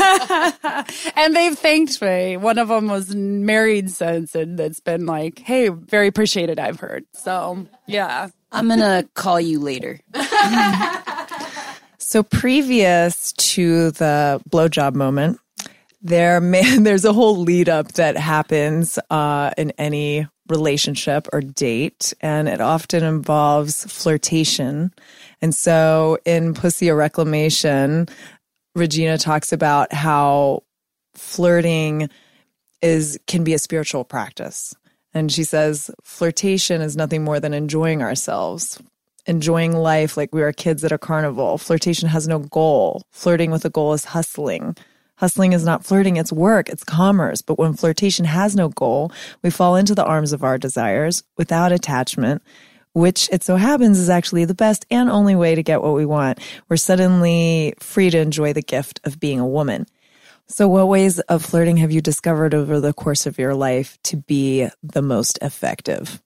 and 1.17 1.37
they've 1.37 1.59
thanked 1.59 2.01
me. 2.01 2.37
One 2.37 2.59
of 2.59 2.69
them 2.69 2.89
was 2.89 3.15
married 3.15 3.91
since, 3.91 4.35
and 4.35 4.59
it's 4.59 4.81
been 4.81 5.07
like, 5.07 5.41
hey, 5.41 5.69
very 5.69 6.09
appreciated, 6.09 6.59
I've 6.59 6.81
heard. 6.81 7.05
So, 7.13 7.67
yeah. 7.87 8.29
I'm 8.53 8.69
gonna 8.69 9.05
call 9.15 9.41
you 9.41 9.59
later. 9.59 9.99
So 12.15 12.23
previous 12.23 13.33
to 13.33 13.91
the 13.91 14.41
blowjob 14.49 14.95
moment, 14.95 15.41
there 16.01 16.41
may, 16.41 16.79
there's 16.79 17.05
a 17.05 17.13
whole 17.13 17.39
lead 17.39 17.69
up 17.69 17.95
that 17.95 18.17
happens 18.17 19.01
uh, 19.11 19.51
in 19.59 19.73
any 19.79 20.29
relationship 20.49 21.27
or 21.33 21.41
date, 21.41 22.15
and 22.21 22.49
it 22.49 22.61
often 22.61 23.03
involves 23.03 23.85
flirtation. 23.93 24.95
And 25.43 25.53
so 25.53 26.19
in 26.25 26.55
Pussy 26.55 26.87
a 26.87 26.95
Reclamation, 26.95 28.07
Regina 28.77 29.19
talks 29.19 29.53
about 29.53 29.93
how 29.93 30.63
flirting 31.17 32.09
is 32.81 33.19
can 33.27 33.43
be 33.43 33.55
a 33.55 33.59
spiritual 33.59 34.05
practice. 34.05 34.73
And 35.15 35.33
she 35.33 35.43
says 35.43 35.91
flirtation 36.05 36.81
is 36.81 36.97
nothing 36.97 37.25
more 37.25 37.41
than 37.41 37.55
enjoying 37.55 38.03
ourselves, 38.03 38.81
enjoying 39.27 39.73
life 39.73 40.17
like 40.17 40.35
we 40.35 40.43
are 40.43 40.53
kids 40.53 40.85
at 40.85 40.93
a 40.93 40.99
carnival. 40.99 41.59
Flirtation 41.59 42.09
has 42.09 42.29
no 42.29 42.39
goal. 42.39 43.03
Flirting 43.11 43.51
with 43.51 43.65
a 43.65 43.71
goal 43.71 43.93
is 43.93 44.05
hustling. 44.05 44.77
Hustling 45.17 45.53
is 45.53 45.65
not 45.65 45.85
flirting, 45.85 46.17
it's 46.17 46.33
work, 46.33 46.69
it's 46.69 46.83
commerce. 46.83 47.41
But 47.41 47.59
when 47.59 47.75
flirtation 47.75 48.25
has 48.25 48.57
no 48.57 48.69
goal, 48.69 49.13
we 49.43 49.51
fall 49.51 49.77
into 49.77 49.95
the 49.95 50.05
arms 50.05 50.33
of 50.33 50.43
our 50.43 50.59
desires 50.59 51.23
without 51.37 51.71
attachment, 51.71 52.43
which 52.95 53.29
it 53.31 53.45
so 53.45 53.57
happens 53.57 53.99
is 53.99 54.11
actually 54.11 54.45
the 54.45 54.55
best 54.55 54.85
and 54.91 55.09
only 55.09 55.37
way 55.37 55.55
to 55.55 55.63
get 55.63 55.83
what 55.83 55.95
we 55.95 56.05
want. 56.05 56.41
We're 56.69 56.77
suddenly 56.77 57.75
free 57.79 58.11
to 58.11 58.19
enjoy 58.19 58.53
the 58.53 58.63
gift 58.63 59.01
of 59.05 59.21
being 59.21 59.39
a 59.39 59.47
woman. 59.47 59.87
So, 60.47 60.69
what 60.69 60.89
ways 60.89 61.21
of 61.21 61.45
flirting 61.45 61.79
have 61.79 61.91
you 61.91 62.03
discovered 62.03 62.53
over 62.53 62.79
the 62.79 62.93
course 62.93 63.25
of 63.25 63.39
your 63.39 63.55
life 63.55 63.97
to 64.05 64.17
be 64.17 64.69
the 64.83 65.01
most 65.01 65.39
effective? 65.41 66.21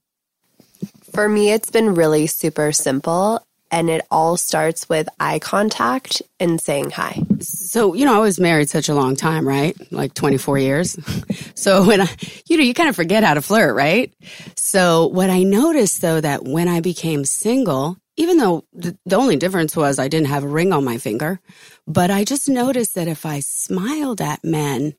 For 1.13 1.29
me, 1.29 1.53
it's 1.53 1.71
been 1.71 1.95
really 1.95 2.27
super 2.27 2.73
simple. 2.73 3.43
And 3.71 3.91
it 3.91 4.01
all 4.11 4.39
starts 4.39 4.89
with 4.89 5.11
eye 5.21 5.41
contact 5.41 6.23
and 6.41 6.59
saying 6.59 6.91
hi. 6.91 7.21
So, 7.41 7.93
you 7.93 8.07
know, 8.07 8.17
I 8.17 8.21
was 8.21 8.41
married 8.41 8.71
such 8.71 8.89
a 8.89 8.95
long 8.95 9.15
time, 9.15 9.47
right? 9.47 9.77
Like 9.93 10.15
24 10.15 10.59
years. 10.59 10.99
So 11.59 11.85
when 11.85 12.01
I, 12.01 12.07
you 12.47 12.57
know, 12.57 12.63
you 12.63 12.73
kind 12.73 12.89
of 12.89 12.95
forget 12.95 13.25
how 13.25 13.35
to 13.35 13.43
flirt, 13.43 13.75
right? 13.75 14.15
So 14.55 15.09
what 15.09 15.29
I 15.29 15.43
noticed 15.43 16.01
though, 16.01 16.21
that 16.21 16.45
when 16.45 16.69
I 16.69 16.81
became 16.81 17.25
single, 17.25 17.97
even 18.17 18.37
though 18.37 18.65
the, 18.73 18.97
the 19.07 19.17
only 19.17 19.37
difference 19.37 19.77
was 19.77 19.99
I 19.99 20.07
didn't 20.07 20.29
have 20.29 20.45
a 20.45 20.49
ring 20.49 20.73
on 20.73 20.85
my 20.85 20.99
finger, 20.99 21.41
but 21.87 22.13
I 22.13 22.23
just 22.23 22.49
noticed 22.49 22.95
that 22.95 23.09
if 23.09 23.27
I 23.27 23.41
smiled 23.41 24.21
at 24.21 24.45
men, 24.45 24.95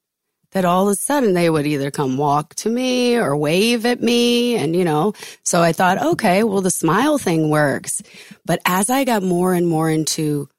that 0.52 0.66
all 0.66 0.88
of 0.88 0.94
a 0.94 0.96
sudden 0.96 1.34
they 1.34 1.50
would 1.50 1.68
either 1.68 1.92
come 1.92 2.18
walk 2.18 2.56
to 2.56 2.70
me 2.70 3.16
or 3.16 3.36
wave 3.36 3.86
at 3.86 4.02
me. 4.02 4.56
And, 4.56 4.76
you 4.76 4.84
know, 4.84 5.14
so 5.44 5.62
I 5.62 5.74
thought, 5.74 6.02
okay, 6.02 6.44
well, 6.44 6.62
the 6.62 6.72
smile 6.72 7.18
thing 7.18 7.50
works. 7.50 8.02
But 8.46 8.60
as 8.66 8.90
I 8.90 9.04
got 9.04 9.24
more 9.24 9.54
and 9.54 9.68
more 9.68 9.90
into 9.90 10.50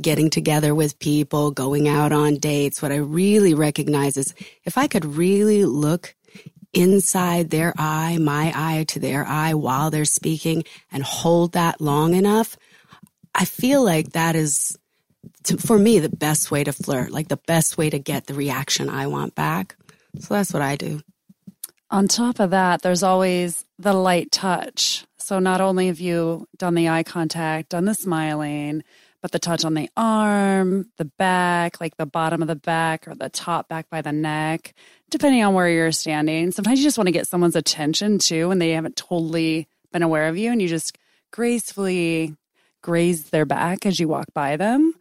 getting 0.00 0.30
together 0.30 0.74
with 0.74 0.98
people, 0.98 1.50
going 1.50 1.88
out 1.88 2.12
on 2.12 2.36
dates, 2.36 2.82
what 2.82 2.92
I 2.92 2.96
really 2.96 3.54
recognize 3.54 4.16
is 4.16 4.34
if 4.64 4.78
I 4.78 4.86
could 4.86 5.04
really 5.04 5.64
look 5.64 6.14
inside 6.72 7.50
their 7.50 7.72
eye, 7.78 8.18
my 8.18 8.52
eye 8.54 8.84
to 8.84 9.00
their 9.00 9.24
eye 9.24 9.54
while 9.54 9.90
they're 9.90 10.04
speaking 10.04 10.64
and 10.92 11.02
hold 11.02 11.52
that 11.52 11.80
long 11.80 12.14
enough, 12.14 12.56
I 13.34 13.44
feel 13.44 13.84
like 13.84 14.12
that 14.12 14.36
is 14.36 14.78
to, 15.48 15.58
for 15.58 15.78
me 15.78 15.98
the 15.98 16.08
best 16.08 16.50
way 16.50 16.64
to 16.64 16.72
flirt, 16.72 17.10
like 17.10 17.28
the 17.28 17.40
best 17.46 17.76
way 17.76 17.90
to 17.90 17.98
get 17.98 18.26
the 18.26 18.34
reaction 18.34 18.88
I 18.88 19.06
want 19.06 19.34
back. 19.34 19.76
So 20.20 20.34
that's 20.34 20.52
what 20.52 20.62
I 20.62 20.76
do. 20.76 21.00
On 21.90 22.06
top 22.06 22.38
of 22.38 22.50
that, 22.50 22.82
there's 22.82 23.02
always 23.02 23.64
the 23.78 23.94
light 23.94 24.30
touch. 24.30 25.06
So 25.16 25.38
not 25.38 25.60
only 25.60 25.86
have 25.86 26.00
you 26.00 26.46
done 26.56 26.74
the 26.74 26.88
eye 26.88 27.02
contact, 27.02 27.70
done 27.70 27.86
the 27.86 27.94
smiling, 27.94 28.82
but 29.22 29.32
the 29.32 29.38
touch 29.38 29.64
on 29.64 29.74
the 29.74 29.88
arm, 29.96 30.90
the 30.96 31.06
back, 31.06 31.80
like 31.80 31.96
the 31.96 32.06
bottom 32.06 32.42
of 32.42 32.48
the 32.48 32.56
back 32.56 33.08
or 33.08 33.14
the 33.14 33.28
top 33.28 33.68
back 33.68 33.88
by 33.90 34.02
the 34.02 34.12
neck, 34.12 34.74
depending 35.10 35.42
on 35.42 35.54
where 35.54 35.68
you're 35.68 35.92
standing. 35.92 36.50
Sometimes 36.52 36.78
you 36.78 36.84
just 36.84 36.98
want 36.98 37.08
to 37.08 37.12
get 37.12 37.26
someone's 37.26 37.56
attention 37.56 38.18
too 38.18 38.50
and 38.50 38.60
they 38.60 38.70
haven't 38.70 38.96
totally 38.96 39.66
been 39.92 40.02
aware 40.02 40.28
of 40.28 40.36
you 40.36 40.52
and 40.52 40.60
you 40.62 40.68
just 40.68 40.96
gracefully 41.30 42.36
graze 42.82 43.30
their 43.30 43.44
back 43.46 43.86
as 43.86 43.98
you 43.98 44.08
walk 44.08 44.26
by 44.34 44.56
them. 44.56 44.94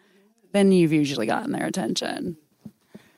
Then 0.58 0.72
you've 0.72 0.92
usually 0.92 1.28
gotten 1.28 1.52
their 1.52 1.68
attention. 1.68 2.36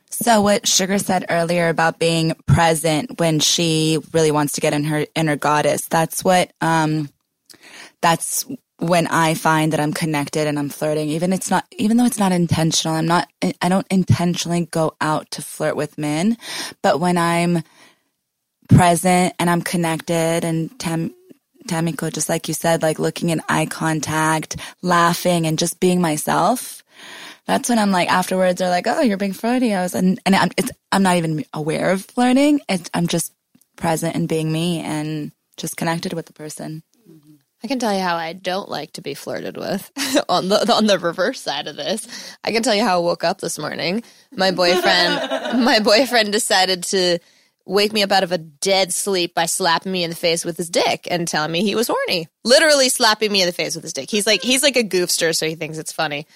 So 0.10 0.41
what 0.41 0.67
Sugar 0.67 1.00
said 1.00 1.25
earlier 1.29 1.69
about 1.69 1.98
being 1.98 2.36
present 2.48 3.17
when 3.17 3.39
she 3.39 3.98
really 4.12 4.29
wants 4.29 4.55
to 4.55 4.62
get 4.62 4.74
in 4.74 4.84
her 4.84 5.05
inner 5.15 5.38
goddess, 5.38 5.88
that's 5.88 6.22
what 6.22 6.51
um 6.60 7.08
that's 8.01 8.46
when 8.79 9.08
I 9.08 9.36
find 9.36 9.72
that 9.72 9.79
I'm 9.79 9.93
connected 9.93 10.48
and 10.48 10.60
I'm 10.60 10.67
flirting, 10.67 11.08
even 11.08 11.31
it's 11.31 11.50
not, 11.50 11.65
even 11.77 11.96
though 11.96 12.05
it's 12.05 12.19
not 12.19 12.34
intentional, 12.34 12.96
I'm 12.96 13.08
not, 13.08 13.29
I 13.62 13.69
don't 13.69 13.88
intentionally 13.89 14.65
go 14.65 14.96
out 15.00 15.31
to 15.31 15.41
flirt 15.41 15.77
with 15.77 15.98
men, 15.98 16.38
but 16.81 17.00
when 17.00 17.17
I'm 17.17 17.63
present 18.67 19.34
and 19.39 19.50
I'm 19.50 19.62
connected 19.62 20.43
and 20.43 20.77
Tam, 20.77 21.13
Tamiko, 21.67 22.12
just 22.12 22.27
like 22.27 22.50
you 22.50 22.53
said, 22.53 22.81
like 22.81 23.00
looking 23.00 23.29
in 23.29 23.41
eye 23.48 23.65
contact, 23.65 24.58
laughing 24.81 25.48
and 25.48 25.58
just 25.58 25.79
being 25.79 26.01
myself. 26.01 26.84
That's 27.50 27.68
when 27.68 27.79
I'm 27.79 27.89
like, 27.89 28.12
afterwards 28.12 28.60
they're 28.60 28.70
like, 28.70 28.86
oh, 28.86 29.01
you're 29.01 29.18
being 29.18 29.34
flirty. 29.34 29.74
I 29.74 29.82
was, 29.82 29.96
and, 29.96 30.20
and 30.24 30.36
I'm, 30.36 30.51
it's, 30.56 30.70
I'm 30.91 31.01
not 31.01 31.18
even 31.18 31.44
aware 31.51 31.89
of 31.89 32.06
flirting. 32.06 32.62
It, 32.70 32.91
I'm 32.94 33.08
just 33.08 33.34
present 33.75 34.15
and 34.15 34.29
being 34.29 34.51
me 34.51 34.82
and 34.82 35.32
just 35.58 35.75
connected 35.75 36.13
with 36.13 36.27
the 36.27 36.34
person. 36.34 36.84
I 37.63 37.68
can 37.68 37.79
tell 37.79 37.91
you 37.91 38.01
how 38.01 38.18
I 38.18 38.34
don't 38.34 38.70
like 38.70 38.94
to 38.94 39.01
be 39.01 39.15
flirted 39.15 39.58
with 39.58 39.91
on 40.29 40.48
the 40.48 40.72
on 40.72 40.86
the 40.86 41.00
reverse 41.00 41.41
side 41.41 41.68
of 41.68 41.75
this. 41.75 42.08
I 42.44 42.51
can 42.51 42.62
tell 42.62 42.75
you 42.75 42.84
how 42.84 42.98
I 42.98 43.03
woke 43.03 43.24
up 43.24 43.41
this 43.41 43.58
morning. 43.58 44.03
My 44.32 44.51
boyfriend 44.51 45.63
my 45.65 45.79
boyfriend 45.79 46.32
decided 46.32 46.84
to 46.84 47.18
wake 47.65 47.91
me 47.91 48.03
up 48.03 48.12
out 48.12 48.24
of 48.24 48.32
a 48.32 48.38
dead 48.38 48.94
sleep 48.94 49.34
by 49.34 49.48
slapping 49.48 49.91
me 49.91 50.03
in 50.03 50.12
the 50.12 50.15
face 50.15 50.46
with 50.46 50.56
his 50.56 50.70
dick 50.70 51.08
and 51.10 51.27
telling 51.27 51.51
me 51.51 51.63
he 51.63 51.75
was 51.75 51.88
horny. 51.88 52.27
Literally 52.44 52.89
slapping 52.89 53.32
me 53.32 53.41
in 53.41 53.48
the 53.48 53.53
face 53.53 53.75
with 53.75 53.84
his 53.84 53.94
dick. 53.94 54.10
He's 54.10 54.27
like 54.27 54.44
he's 54.44 54.62
like 54.62 54.77
a 54.77 54.84
goofster 54.84 55.36
so 55.36 55.48
he 55.48 55.56
thinks 55.56 55.79
it's 55.79 55.91
funny. 55.91 56.27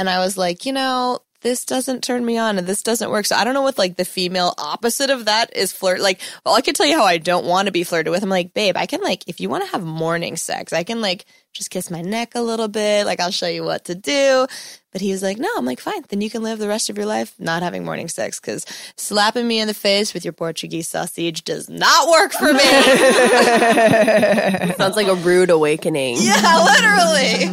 And 0.00 0.08
I 0.08 0.18
was 0.20 0.38
like, 0.38 0.64
"You 0.64 0.72
know, 0.72 1.18
this 1.42 1.64
doesn't 1.64 2.04
turn 2.04 2.24
me 2.24 2.38
on 2.38 2.58
and 2.58 2.66
this 2.66 2.82
doesn't 2.82 3.10
work. 3.10 3.26
So 3.26 3.36
I 3.36 3.44
don't 3.44 3.54
know 3.54 3.62
what 3.62 3.78
like 3.78 3.96
the 3.96 4.04
female 4.04 4.54
opposite 4.58 5.10
of 5.10 5.24
that 5.24 5.54
is 5.56 5.72
flirt. 5.72 6.00
Like, 6.00 6.20
well, 6.44 6.54
I 6.54 6.60
can 6.60 6.74
tell 6.74 6.86
you 6.86 6.96
how 6.96 7.04
I 7.04 7.18
don't 7.18 7.46
want 7.46 7.66
to 7.66 7.72
be 7.72 7.84
flirted 7.84 8.10
with. 8.10 8.22
I'm 8.22 8.28
like, 8.28 8.54
babe, 8.54 8.76
I 8.76 8.86
can 8.86 9.00
like, 9.00 9.24
if 9.26 9.40
you 9.40 9.48
want 9.48 9.64
to 9.64 9.70
have 9.70 9.82
morning 9.82 10.36
sex, 10.36 10.72
I 10.72 10.84
can 10.84 11.00
like 11.00 11.24
just 11.52 11.70
kiss 11.70 11.90
my 11.90 12.02
neck 12.02 12.34
a 12.34 12.42
little 12.42 12.68
bit. 12.68 13.06
Like, 13.06 13.20
I'll 13.20 13.30
show 13.30 13.48
you 13.48 13.64
what 13.64 13.86
to 13.86 13.94
do. 13.94 14.46
But 14.92 15.00
he 15.00 15.12
was 15.12 15.22
like, 15.22 15.38
no, 15.38 15.48
I'm 15.56 15.64
like, 15.64 15.80
fine. 15.80 16.02
Then 16.08 16.20
you 16.20 16.28
can 16.30 16.42
live 16.42 16.58
the 16.58 16.68
rest 16.68 16.90
of 16.90 16.96
your 16.96 17.06
life 17.06 17.32
not 17.38 17.62
having 17.62 17.84
morning 17.84 18.08
sex 18.08 18.40
because 18.40 18.66
slapping 18.96 19.46
me 19.46 19.60
in 19.60 19.68
the 19.68 19.74
face 19.74 20.12
with 20.12 20.24
your 20.24 20.32
Portuguese 20.32 20.88
sausage 20.88 21.44
does 21.44 21.68
not 21.68 22.10
work 22.10 22.32
for 22.32 22.52
me. 22.52 22.58
Sounds 24.74 24.96
like 24.96 25.06
a 25.06 25.14
rude 25.14 25.50
awakening. 25.50 26.16
yeah, 26.20 26.64
literally. 26.64 27.46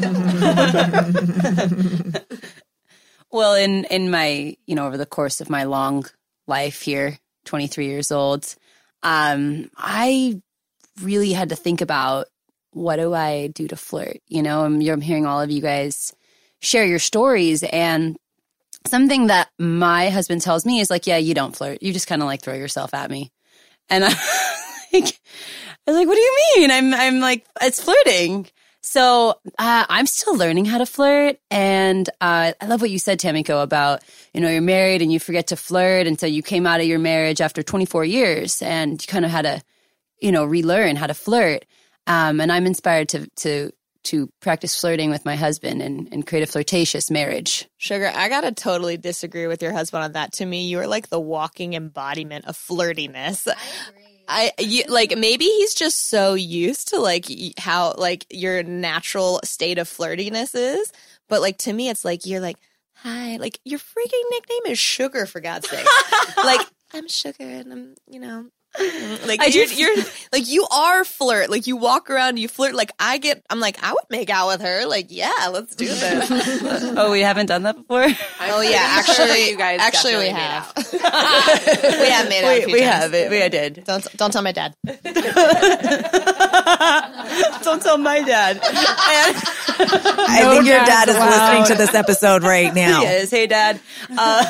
Well, 3.32 3.56
in 3.56 3.86
in 3.86 4.10
my 4.10 4.56
you 4.66 4.76
know 4.76 4.88
over 4.88 4.98
the 4.98 5.06
course 5.06 5.42
of 5.42 5.50
my 5.50 5.64
long 5.64 6.06
life 6.48 6.82
here, 6.82 7.20
23 7.46 7.88
years 7.88 8.12
old, 8.12 8.56
um, 9.04 9.70
I 9.78 10.42
really 11.02 11.34
had 11.34 11.50
to 11.50 11.56
think 11.56 11.82
about 11.82 12.28
what 12.72 12.98
do 12.98 13.14
I 13.14 13.48
do 13.48 13.68
to 13.68 13.76
flirt. 13.76 14.18
You 14.28 14.44
know, 14.44 14.64
I'm, 14.64 14.82
I'm 14.82 15.02
hearing 15.02 15.26
all 15.26 15.42
of 15.42 15.52
you 15.52 15.62
guys 15.62 16.16
share 16.62 16.86
your 16.86 17.00
stories, 17.00 17.64
and 17.64 18.18
something 18.86 19.28
that 19.28 19.50
my 19.60 20.10
husband 20.10 20.42
tells 20.42 20.66
me 20.66 20.80
is 20.80 20.90
like, 20.90 21.08
"Yeah, 21.08 21.18
you 21.18 21.34
don't 21.34 21.56
flirt. 21.56 21.84
You 21.84 21.94
just 21.94 22.08
kind 22.08 22.22
of 22.22 22.28
like 22.28 22.42
throw 22.42 22.56
yourself 22.56 22.94
at 22.94 23.12
me," 23.12 23.32
and 23.90 24.04
I. 24.08 25.12
I 25.88 25.92
was 25.92 26.00
like, 26.00 26.08
"What 26.08 26.16
do 26.16 26.22
you 26.22 26.38
mean?" 26.56 26.72
I'm 26.72 26.94
I'm 26.94 27.20
like, 27.20 27.46
"It's 27.62 27.82
flirting." 27.82 28.48
So 28.90 29.32
uh, 29.60 29.86
I'm 29.90 30.06
still 30.06 30.38
learning 30.38 30.64
how 30.64 30.78
to 30.78 30.86
flirt, 30.86 31.38
and 31.52 32.08
uh, 32.22 32.54
I 32.60 32.66
love 32.68 32.80
what 32.80 32.90
you 32.90 33.00
said, 33.00 33.20
Tamiko, 33.20 33.62
about 33.62 34.02
you 34.34 34.40
know 34.40 34.50
you're 34.50 34.62
married 34.62 35.02
and 35.02 35.12
you 35.12 35.20
forget 35.20 35.48
to 35.48 35.58
flirt, 35.58 36.08
and 36.08 36.18
so 36.18 36.26
you 36.26 36.42
came 36.42 36.66
out 36.66 36.80
of 36.80 36.86
your 36.86 36.98
marriage 36.98 37.42
after 37.42 37.62
24 37.62 38.06
years, 38.06 38.62
and 38.62 38.92
you 38.92 39.06
kind 39.06 39.26
of 39.26 39.32
had 39.32 39.42
to, 39.42 39.62
you 40.22 40.32
know, 40.32 40.46
relearn 40.46 40.96
how 40.96 41.06
to 41.06 41.14
flirt. 41.14 41.66
Um, 42.08 42.40
and 42.40 42.50
I'm 42.50 42.66
inspired 42.66 43.10
to 43.10 43.28
to 43.42 43.72
to 44.04 44.30
practice 44.40 44.80
flirting 44.80 45.10
with 45.10 45.26
my 45.26 45.36
husband 45.36 45.82
and, 45.82 46.08
and 46.14 46.26
create 46.26 46.44
a 46.44 46.48
flirtatious 46.50 47.12
marriage. 47.12 47.68
Sugar, 47.76 48.10
I 48.16 48.30
gotta 48.30 48.54
totally 48.54 48.96
disagree 48.96 49.48
with 49.48 49.62
your 49.62 49.74
husband 49.74 50.06
on 50.06 50.12
that. 50.14 50.32
To 50.34 50.46
me, 50.46 50.66
you 50.66 50.80
are 50.80 50.88
like 50.88 51.10
the 51.10 51.20
walking 51.20 51.74
embodiment 51.74 52.46
of 52.46 52.56
flirtiness. 52.56 53.46
I 54.28 54.52
you, 54.60 54.84
like 54.88 55.18
maybe 55.18 55.46
he's 55.46 55.74
just 55.74 56.10
so 56.10 56.34
used 56.34 56.90
to 56.90 57.00
like 57.00 57.26
how 57.58 57.94
like 57.98 58.26
your 58.30 58.64
natural 58.64 59.40
state 59.44 59.78
of 59.78 59.88
flirtiness 59.88 60.54
is, 60.54 60.92
but 61.30 61.42
like 61.42 61.58
to 61.60 61.74
me 61.74 61.90
it's 61.90 62.04
like 62.04 62.26
you're 62.26 62.42
like 62.42 62.58
hi, 62.96 63.38
like 63.38 63.60
your 63.64 63.80
freaking 63.80 64.24
nickname 64.32 64.72
is 64.72 64.80
Sugar 64.80 65.26
for 65.26 65.40
God's 65.40 65.70
sake. 65.70 65.86
like 66.44 66.66
I'm 66.94 67.08
Sugar 67.08 67.44
and 67.44 67.72
I'm 67.72 67.96
you 68.10 68.20
know 68.20 68.48
like 69.28 69.42
I 69.42 69.48
you're, 69.48 69.66
you're 69.66 69.96
like 70.32 70.48
you 70.48 70.68
are 70.72 71.04
flirt 71.04 71.50
like 71.50 71.68
you 71.68 71.78
walk 71.78 72.10
around 72.10 72.38
you 72.38 72.48
flirt 72.48 72.76
like 72.76 72.92
I 73.00 73.18
get 73.18 73.44
I'm 73.50 73.60
like 73.60 73.82
I 73.84 73.92
would 73.92 74.06
make 74.10 74.30
out 74.30 74.48
with 74.48 74.62
her 74.62 74.86
like 74.86 75.08
yeah 75.10 75.50
let's 75.52 75.76
do 75.76 75.88
this 75.88 76.30
oh, 76.98 77.12
we 77.12 77.22
haven't 77.22 77.48
done 77.48 77.64
that 77.64 77.76
before. 77.76 78.06
oh 78.42 78.62
yeah 78.62 78.78
actually 78.82 79.50
you 79.50 79.58
guys 79.58 79.80
actually 79.82 80.18
we 80.18 80.28
have 80.30 80.74
we 80.76 82.10
have 82.10 82.30
made 82.30 82.44
out 82.44 82.58
a 82.58 82.64
few 82.66 82.74
we 82.74 82.80
times. 82.82 82.94
have 83.04 83.14
it. 83.14 83.30
We 83.30 83.50
did. 83.50 83.84
Don't 83.86 84.18
don't 84.18 84.32
tell 84.32 84.42
my 84.42 84.52
dad. 84.52 84.76
Don't 87.64 87.82
tell 87.82 87.98
my 87.98 88.22
dad. 88.22 88.60
I 88.64 90.44
think 90.54 90.66
your 90.66 90.80
dad 90.86 91.10
is 91.10 91.16
listening 91.18 91.66
to 91.66 91.76
this 91.76 91.94
episode 91.94 92.44
right 92.44 92.74
now. 92.74 93.02
Yes, 93.02 93.32
hey 93.32 93.48
dad. 93.48 93.80
Uh, 94.10 94.46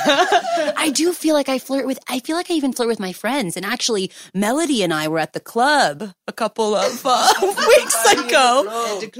I 0.77 0.91
do 0.93 1.13
feel 1.13 1.33
like 1.33 1.49
I 1.49 1.59
flirt 1.59 1.85
with. 1.85 1.99
I 2.07 2.19
feel 2.19 2.35
like 2.35 2.49
I 2.51 2.53
even 2.53 2.73
flirt 2.73 2.87
with 2.87 2.99
my 2.99 3.13
friends. 3.13 3.57
And 3.57 3.65
actually, 3.65 4.11
Melody 4.33 4.83
and 4.83 4.93
I 4.93 5.07
were 5.07 5.19
at 5.19 5.33
the 5.33 5.39
club 5.39 6.13
a 6.27 6.33
couple 6.33 6.75
of 6.75 7.01
uh, 7.05 7.33
weeks 7.41 8.13
ago. 8.13 8.63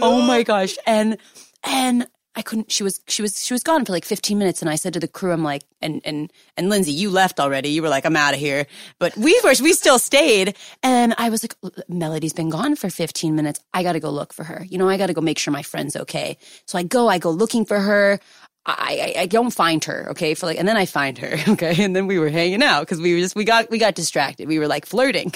Oh 0.01 0.21
my 0.21 0.43
gosh! 0.43 0.77
And 0.85 1.17
and 1.63 2.07
I 2.37 2.43
couldn't. 2.43 2.71
She 2.71 2.83
was 2.83 3.01
she 3.07 3.23
was 3.23 3.43
she 3.43 3.51
was 3.55 3.63
gone 3.63 3.83
for 3.83 3.91
like 3.91 4.05
15 4.05 4.37
minutes. 4.37 4.61
And 4.61 4.69
I 4.69 4.75
said 4.75 4.93
to 4.93 4.99
the 4.99 5.07
crew, 5.07 5.31
I'm 5.31 5.43
like, 5.43 5.63
and 5.81 6.01
and 6.05 6.31
and 6.55 6.69
Lindsay, 6.69 6.91
you 6.91 7.09
left 7.09 7.39
already. 7.39 7.69
You 7.69 7.81
were 7.81 7.89
like, 7.89 8.05
I'm 8.05 8.15
out 8.15 8.35
of 8.35 8.39
here. 8.39 8.67
But 8.99 9.17
we 9.17 9.39
were 9.43 9.53
we 9.59 9.73
still 9.73 9.97
stayed. 9.97 10.55
And 10.83 11.15
I 11.17 11.29
was 11.29 11.43
like, 11.43 11.55
Melody's 11.89 12.33
been 12.33 12.51
gone 12.51 12.75
for 12.75 12.91
15 12.91 13.35
minutes. 13.35 13.59
I 13.73 13.81
got 13.81 13.93
to 13.93 13.99
go 13.99 14.11
look 14.11 14.33
for 14.33 14.43
her. 14.43 14.63
You 14.69 14.77
know, 14.77 14.87
I 14.87 14.97
got 14.97 15.07
to 15.07 15.15
go 15.15 15.21
make 15.21 15.39
sure 15.39 15.51
my 15.51 15.63
friend's 15.63 15.95
okay. 15.95 16.37
So 16.67 16.77
I 16.77 16.83
go. 16.83 17.07
I 17.07 17.17
go 17.17 17.31
looking 17.31 17.65
for 17.65 17.79
her. 17.79 18.19
I, 18.67 19.13
I, 19.15 19.21
I 19.21 19.25
don't 19.27 19.51
find 19.51 19.83
her, 19.85 20.07
okay, 20.11 20.33
for 20.33 20.45
like, 20.45 20.59
and 20.59 20.67
then 20.67 20.75
I 20.75 20.85
find 20.85 21.17
her, 21.17 21.37
okay, 21.53 21.83
and 21.83 21.95
then 21.95 22.05
we 22.05 22.19
were 22.19 22.29
hanging 22.29 22.61
out 22.61 22.81
because 22.81 22.99
we 22.99 23.13
were 23.13 23.19
just 23.19 23.35
we 23.35 23.45
got 23.45 23.69
we 23.69 23.77
got 23.77 23.95
distracted. 23.95 24.47
We 24.47 24.59
were 24.59 24.67
like 24.67 24.85
flirting. 24.85 25.33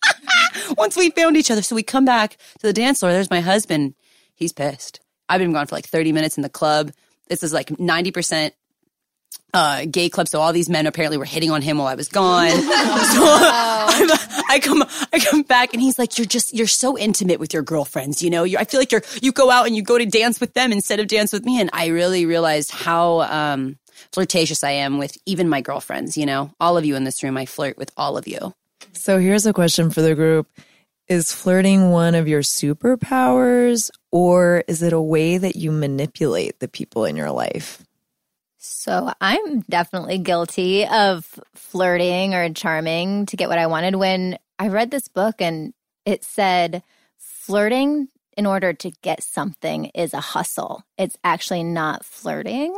Once 0.76 0.96
we 0.96 1.10
found 1.10 1.36
each 1.36 1.50
other, 1.50 1.62
so 1.62 1.74
we 1.74 1.82
come 1.82 2.04
back 2.04 2.32
to 2.58 2.66
the 2.66 2.72
dance 2.72 3.00
floor. 3.00 3.12
There's 3.12 3.30
my 3.30 3.40
husband. 3.40 3.94
He's 4.34 4.52
pissed. 4.52 5.00
I've 5.28 5.40
been 5.40 5.52
gone 5.52 5.66
for 5.66 5.74
like 5.74 5.86
30 5.86 6.12
minutes 6.12 6.36
in 6.36 6.42
the 6.42 6.48
club. 6.48 6.92
This 7.28 7.42
is 7.42 7.52
like 7.52 7.78
90 7.78 8.10
percent 8.10 8.54
uh, 9.54 9.86
gay 9.90 10.08
club. 10.08 10.28
So 10.28 10.40
all 10.40 10.52
these 10.52 10.68
men 10.68 10.86
apparently 10.86 11.16
were 11.18 11.24
hitting 11.24 11.50
on 11.50 11.62
him 11.62 11.78
while 11.78 11.86
I 11.86 11.94
was 11.94 12.08
gone. 12.08 12.50
so 12.50 12.58
I'm, 12.60 14.10
I 14.48 14.60
come, 14.62 14.84
I 15.12 15.18
come 15.18 15.42
back 15.42 15.72
and 15.72 15.82
he's 15.82 15.98
like, 15.98 16.18
you're 16.18 16.26
just, 16.26 16.54
you're 16.54 16.66
so 16.66 16.98
intimate 16.98 17.40
with 17.40 17.52
your 17.52 17.62
girlfriends. 17.62 18.22
You 18.22 18.30
know, 18.30 18.44
you, 18.44 18.58
I 18.58 18.64
feel 18.64 18.80
like 18.80 18.92
you're, 18.92 19.02
you 19.22 19.32
go 19.32 19.50
out 19.50 19.66
and 19.66 19.74
you 19.74 19.82
go 19.82 19.98
to 19.98 20.06
dance 20.06 20.40
with 20.40 20.54
them 20.54 20.72
instead 20.72 21.00
of 21.00 21.06
dance 21.06 21.32
with 21.32 21.44
me. 21.44 21.60
And 21.60 21.70
I 21.72 21.88
really 21.88 22.26
realized 22.26 22.70
how, 22.70 23.20
um, 23.22 23.78
flirtatious 24.12 24.62
I 24.62 24.70
am 24.70 24.98
with 24.98 25.16
even 25.26 25.48
my 25.48 25.60
girlfriends, 25.60 26.16
you 26.16 26.26
know? 26.26 26.52
All 26.60 26.76
of 26.76 26.84
you 26.84 26.94
in 26.94 27.04
this 27.04 27.22
room, 27.22 27.36
I 27.36 27.46
flirt 27.46 27.76
with 27.76 27.90
all 27.96 28.16
of 28.16 28.28
you. 28.28 28.54
So 28.92 29.18
here's 29.18 29.46
a 29.46 29.52
question 29.52 29.90
for 29.90 30.02
the 30.02 30.14
group. 30.14 30.48
Is 31.08 31.32
flirting 31.32 31.90
one 31.90 32.14
of 32.14 32.28
your 32.28 32.42
superpowers 32.42 33.90
or 34.12 34.62
is 34.68 34.82
it 34.82 34.92
a 34.92 35.00
way 35.00 35.38
that 35.38 35.56
you 35.56 35.72
manipulate 35.72 36.60
the 36.60 36.68
people 36.68 37.06
in 37.06 37.16
your 37.16 37.30
life? 37.30 37.82
So 38.70 39.10
I'm 39.18 39.60
definitely 39.62 40.18
guilty 40.18 40.86
of 40.86 41.40
flirting 41.54 42.34
or 42.34 42.52
charming 42.52 43.24
to 43.26 43.36
get 43.36 43.48
what 43.48 43.58
I 43.58 43.66
wanted. 43.66 43.96
When 43.96 44.38
I 44.58 44.68
read 44.68 44.90
this 44.90 45.08
book 45.08 45.36
and 45.40 45.72
it 46.04 46.22
said 46.22 46.82
flirting 47.16 48.08
in 48.36 48.44
order 48.44 48.74
to 48.74 48.90
get 49.02 49.22
something 49.22 49.86
is 49.94 50.12
a 50.12 50.20
hustle, 50.20 50.82
it's 50.98 51.16
actually 51.24 51.64
not 51.64 52.04
flirting. 52.04 52.74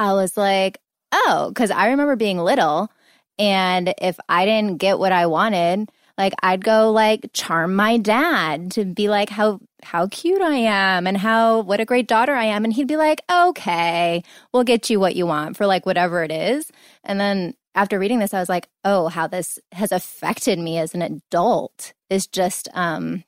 I 0.00 0.14
was 0.14 0.36
like, 0.36 0.78
oh, 1.12 1.52
because 1.54 1.70
I 1.70 1.90
remember 1.90 2.16
being 2.16 2.38
little. 2.38 2.90
And 3.38 3.94
if 4.02 4.18
I 4.28 4.44
didn't 4.44 4.78
get 4.78 4.98
what 4.98 5.12
I 5.12 5.26
wanted, 5.26 5.92
like 6.18 6.34
I'd 6.42 6.64
go 6.64 6.90
like 6.90 7.30
charm 7.32 7.74
my 7.74 7.96
dad 7.96 8.70
to 8.72 8.84
be 8.84 9.08
like 9.08 9.30
how 9.30 9.60
how 9.82 10.08
cute 10.08 10.42
I 10.42 10.56
am 10.56 11.06
and 11.06 11.16
how 11.16 11.60
what 11.60 11.80
a 11.80 11.84
great 11.84 12.06
daughter 12.08 12.34
I 12.34 12.44
am 12.44 12.64
and 12.64 12.72
he'd 12.72 12.88
be 12.88 12.96
like, 12.96 13.22
"Okay, 13.30 14.22
we'll 14.52 14.64
get 14.64 14.90
you 14.90 15.00
what 15.00 15.16
you 15.16 15.26
want 15.26 15.56
for 15.56 15.66
like 15.66 15.86
whatever 15.86 16.22
it 16.22 16.30
is." 16.32 16.70
And 17.04 17.20
then 17.20 17.54
after 17.74 17.98
reading 17.98 18.18
this 18.18 18.34
I 18.34 18.40
was 18.40 18.48
like, 18.48 18.68
"Oh, 18.84 19.08
how 19.08 19.26
this 19.26 19.58
has 19.72 19.92
affected 19.92 20.58
me 20.58 20.78
as 20.78 20.94
an 20.94 21.02
adult 21.02 21.92
is 22.10 22.26
just 22.26 22.68
um 22.74 23.24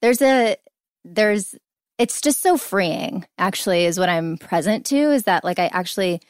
there's 0.00 0.22
a 0.22 0.56
there's 1.04 1.54
it's 1.98 2.20
just 2.20 2.40
so 2.42 2.56
freeing 2.56 3.24
actually 3.38 3.84
is 3.84 3.98
what 3.98 4.08
I'm 4.08 4.38
present 4.38 4.86
to 4.86 4.96
is 4.96 5.24
that 5.24 5.44
like 5.44 5.58
I 5.58 5.66
actually 5.72 6.20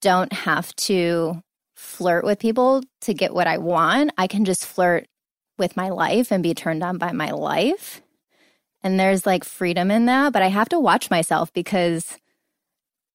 don't 0.00 0.32
have 0.32 0.74
to 0.76 1.42
flirt 1.82 2.24
with 2.24 2.38
people 2.38 2.82
to 3.02 3.12
get 3.12 3.34
what 3.34 3.46
I 3.46 3.58
want. 3.58 4.12
I 4.16 4.26
can 4.26 4.44
just 4.44 4.64
flirt 4.64 5.06
with 5.58 5.76
my 5.76 5.90
life 5.90 6.30
and 6.30 6.42
be 6.42 6.54
turned 6.54 6.82
on 6.82 6.98
by 6.98 7.12
my 7.12 7.32
life. 7.32 8.00
And 8.82 8.98
there's 8.98 9.26
like 9.26 9.44
freedom 9.44 9.90
in 9.90 10.06
that, 10.06 10.32
but 10.32 10.42
I 10.42 10.48
have 10.48 10.68
to 10.70 10.80
watch 10.80 11.10
myself 11.10 11.52
because 11.52 12.18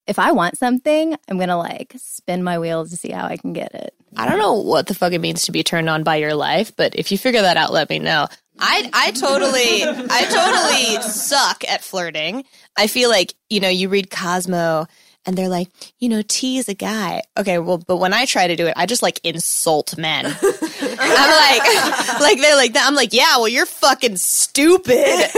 if 0.05 0.19
I 0.19 0.31
want 0.31 0.57
something, 0.57 1.15
I'm 1.27 1.37
going 1.37 1.49
to 1.49 1.57
like 1.57 1.93
spin 1.97 2.43
my 2.43 2.59
wheels 2.59 2.91
to 2.91 2.97
see 2.97 3.11
how 3.11 3.25
I 3.25 3.37
can 3.37 3.53
get 3.53 3.73
it. 3.73 3.93
I 4.15 4.27
don't 4.27 4.39
know 4.39 4.53
what 4.53 4.87
the 4.87 4.95
fuck 4.95 5.11
it 5.11 5.19
means 5.19 5.45
to 5.45 5.51
be 5.51 5.63
turned 5.63 5.89
on 5.89 6.03
by 6.03 6.15
your 6.17 6.33
life, 6.33 6.73
but 6.75 6.95
if 6.95 7.11
you 7.11 7.17
figure 7.17 7.41
that 7.41 7.57
out, 7.57 7.73
let 7.73 7.89
me 7.89 7.99
know. 7.99 8.27
I 8.59 8.89
I 8.93 9.11
totally 9.11 9.83
I 9.83 10.97
totally 10.97 11.01
suck 11.09 11.63
at 11.69 11.83
flirting. 11.83 12.45
I 12.77 12.87
feel 12.87 13.09
like, 13.09 13.33
you 13.49 13.59
know, 13.59 13.69
you 13.69 13.89
read 13.89 14.09
Cosmo 14.09 14.87
and 15.27 15.37
they're 15.37 15.49
like, 15.49 15.69
you 15.99 16.07
know, 16.07 16.21
T 16.25 16.57
is 16.57 16.69
a 16.69 16.73
guy. 16.73 17.21
Okay, 17.37 17.59
well, 17.59 17.77
but 17.77 17.97
when 17.97 18.13
I 18.13 18.23
try 18.25 18.47
to 18.47 18.55
do 18.55 18.65
it, 18.65 18.73
I 18.77 18.85
just 18.85 19.03
like 19.03 19.19
insult 19.25 19.97
men. 19.97 20.25
I'm 20.25 20.31
like, 20.39 22.19
like 22.21 22.39
they're 22.39 22.55
like. 22.55 22.71
I'm 22.77 22.95
like, 22.95 23.13
yeah, 23.13 23.35
well, 23.37 23.49
you're 23.49 23.65
fucking 23.65 24.15
stupid. 24.15 24.95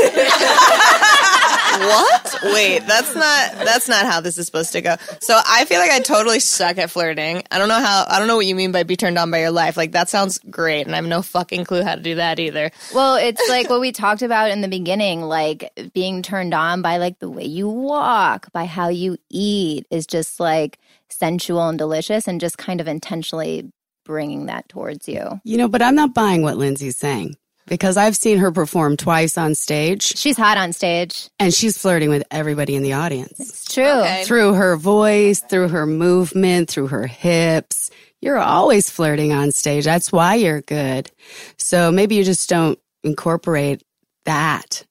what? 1.80 2.36
Wait, 2.44 2.80
that's 2.86 3.16
not 3.16 3.66
that's 3.66 3.88
not 3.88 4.06
how 4.06 4.22
this 4.22 4.38
is 4.38 4.46
supposed 4.46 4.74
to 4.74 4.82
go. 4.82 4.96
So 5.22 5.40
I 5.48 5.66
feel 5.66 5.80
like 5.80 5.92
I 5.92 6.00
totally 6.02 6.40
suck 6.40 6.78
at 6.78 6.92
flirting. 6.92 7.42
I 7.50 7.58
don't 7.58 7.70
know 7.70 7.80
how. 7.80 8.06
I 8.08 8.20
don't 8.20 8.28
know 8.28 8.36
what 8.36 8.46
you 8.46 8.54
mean 8.56 8.72
by 8.72 8.84
be 8.84 8.96
turned 8.96 9.18
on 9.18 9.32
by 9.32 9.40
your 9.40 9.52
life. 9.52 9.76
Like 9.76 9.94
that 9.94 10.10
sounds 10.10 10.38
great, 10.50 10.86
and 10.86 10.94
I 10.94 10.98
have 10.98 11.06
no 11.06 11.24
fucking 11.24 11.66
clue 11.66 11.82
how 11.84 11.96
to 11.96 12.02
do 12.02 12.16
that 12.16 12.40
either. 12.40 12.70
Well, 12.94 13.16
it's 13.16 13.42
like 13.50 13.70
what 13.70 13.80
we 13.80 13.92
talked 13.92 14.22
about 14.22 14.52
in 14.52 14.62
the 14.62 14.68
beginning, 14.68 15.22
like 15.24 15.72
being 15.94 16.22
turned 16.22 16.54
on 16.54 16.84
by 16.84 16.98
like 16.98 17.18
the 17.20 17.30
way 17.30 17.46
you 17.46 17.68
walk, 17.68 18.52
by 18.52 18.66
how 18.66 18.90
you 18.90 19.18
eat 19.30 19.79
is 19.90 20.06
just 20.08 20.40
like 20.40 20.80
sensual 21.10 21.68
and 21.70 21.78
delicious 21.78 22.28
and 22.28 22.40
just 22.42 22.58
kind 22.58 22.82
of 22.82 22.88
intentionally 22.88 23.72
bringing 24.06 24.48
that 24.48 24.68
towards 24.70 25.08
you. 25.08 25.40
You 25.44 25.58
know, 25.58 25.68
but 25.68 25.82
I'm 25.82 25.96
not 25.96 26.14
buying 26.14 26.42
what 26.42 26.58
Lindsay's 26.58 26.98
saying 26.98 27.36
because 27.68 27.98
I've 27.98 28.16
seen 28.16 28.40
her 28.40 28.52
perform 28.52 28.98
twice 28.98 29.38
on 29.38 29.54
stage 29.54 30.02
She's 30.18 30.38
hot 30.38 30.58
on 30.58 30.74
stage. 30.74 31.30
and 31.40 31.54
she's 31.54 31.78
flirting 31.78 32.10
with 32.10 32.24
everybody 32.32 32.76
in 32.76 32.82
the 32.84 32.94
audience. 32.94 33.40
It's 33.40 33.72
true. 33.74 33.84
Okay. 33.86 34.24
Through 34.26 34.54
her 34.56 34.76
voice, 34.78 35.40
through 35.42 35.68
her 35.70 35.86
movement, 35.86 36.70
through 36.70 36.88
her 36.88 37.06
hips. 37.06 37.92
You're 38.22 38.40
always 38.40 38.90
flirting 38.90 39.32
on 39.32 39.52
stage. 39.52 39.86
That's 39.86 40.12
why 40.12 40.36
you're 40.36 40.62
good. 40.62 41.10
So 41.58 41.92
maybe 41.92 42.16
you 42.16 42.24
just 42.24 42.50
don't 42.50 42.78
incorporate 43.04 43.82
that 44.26 44.84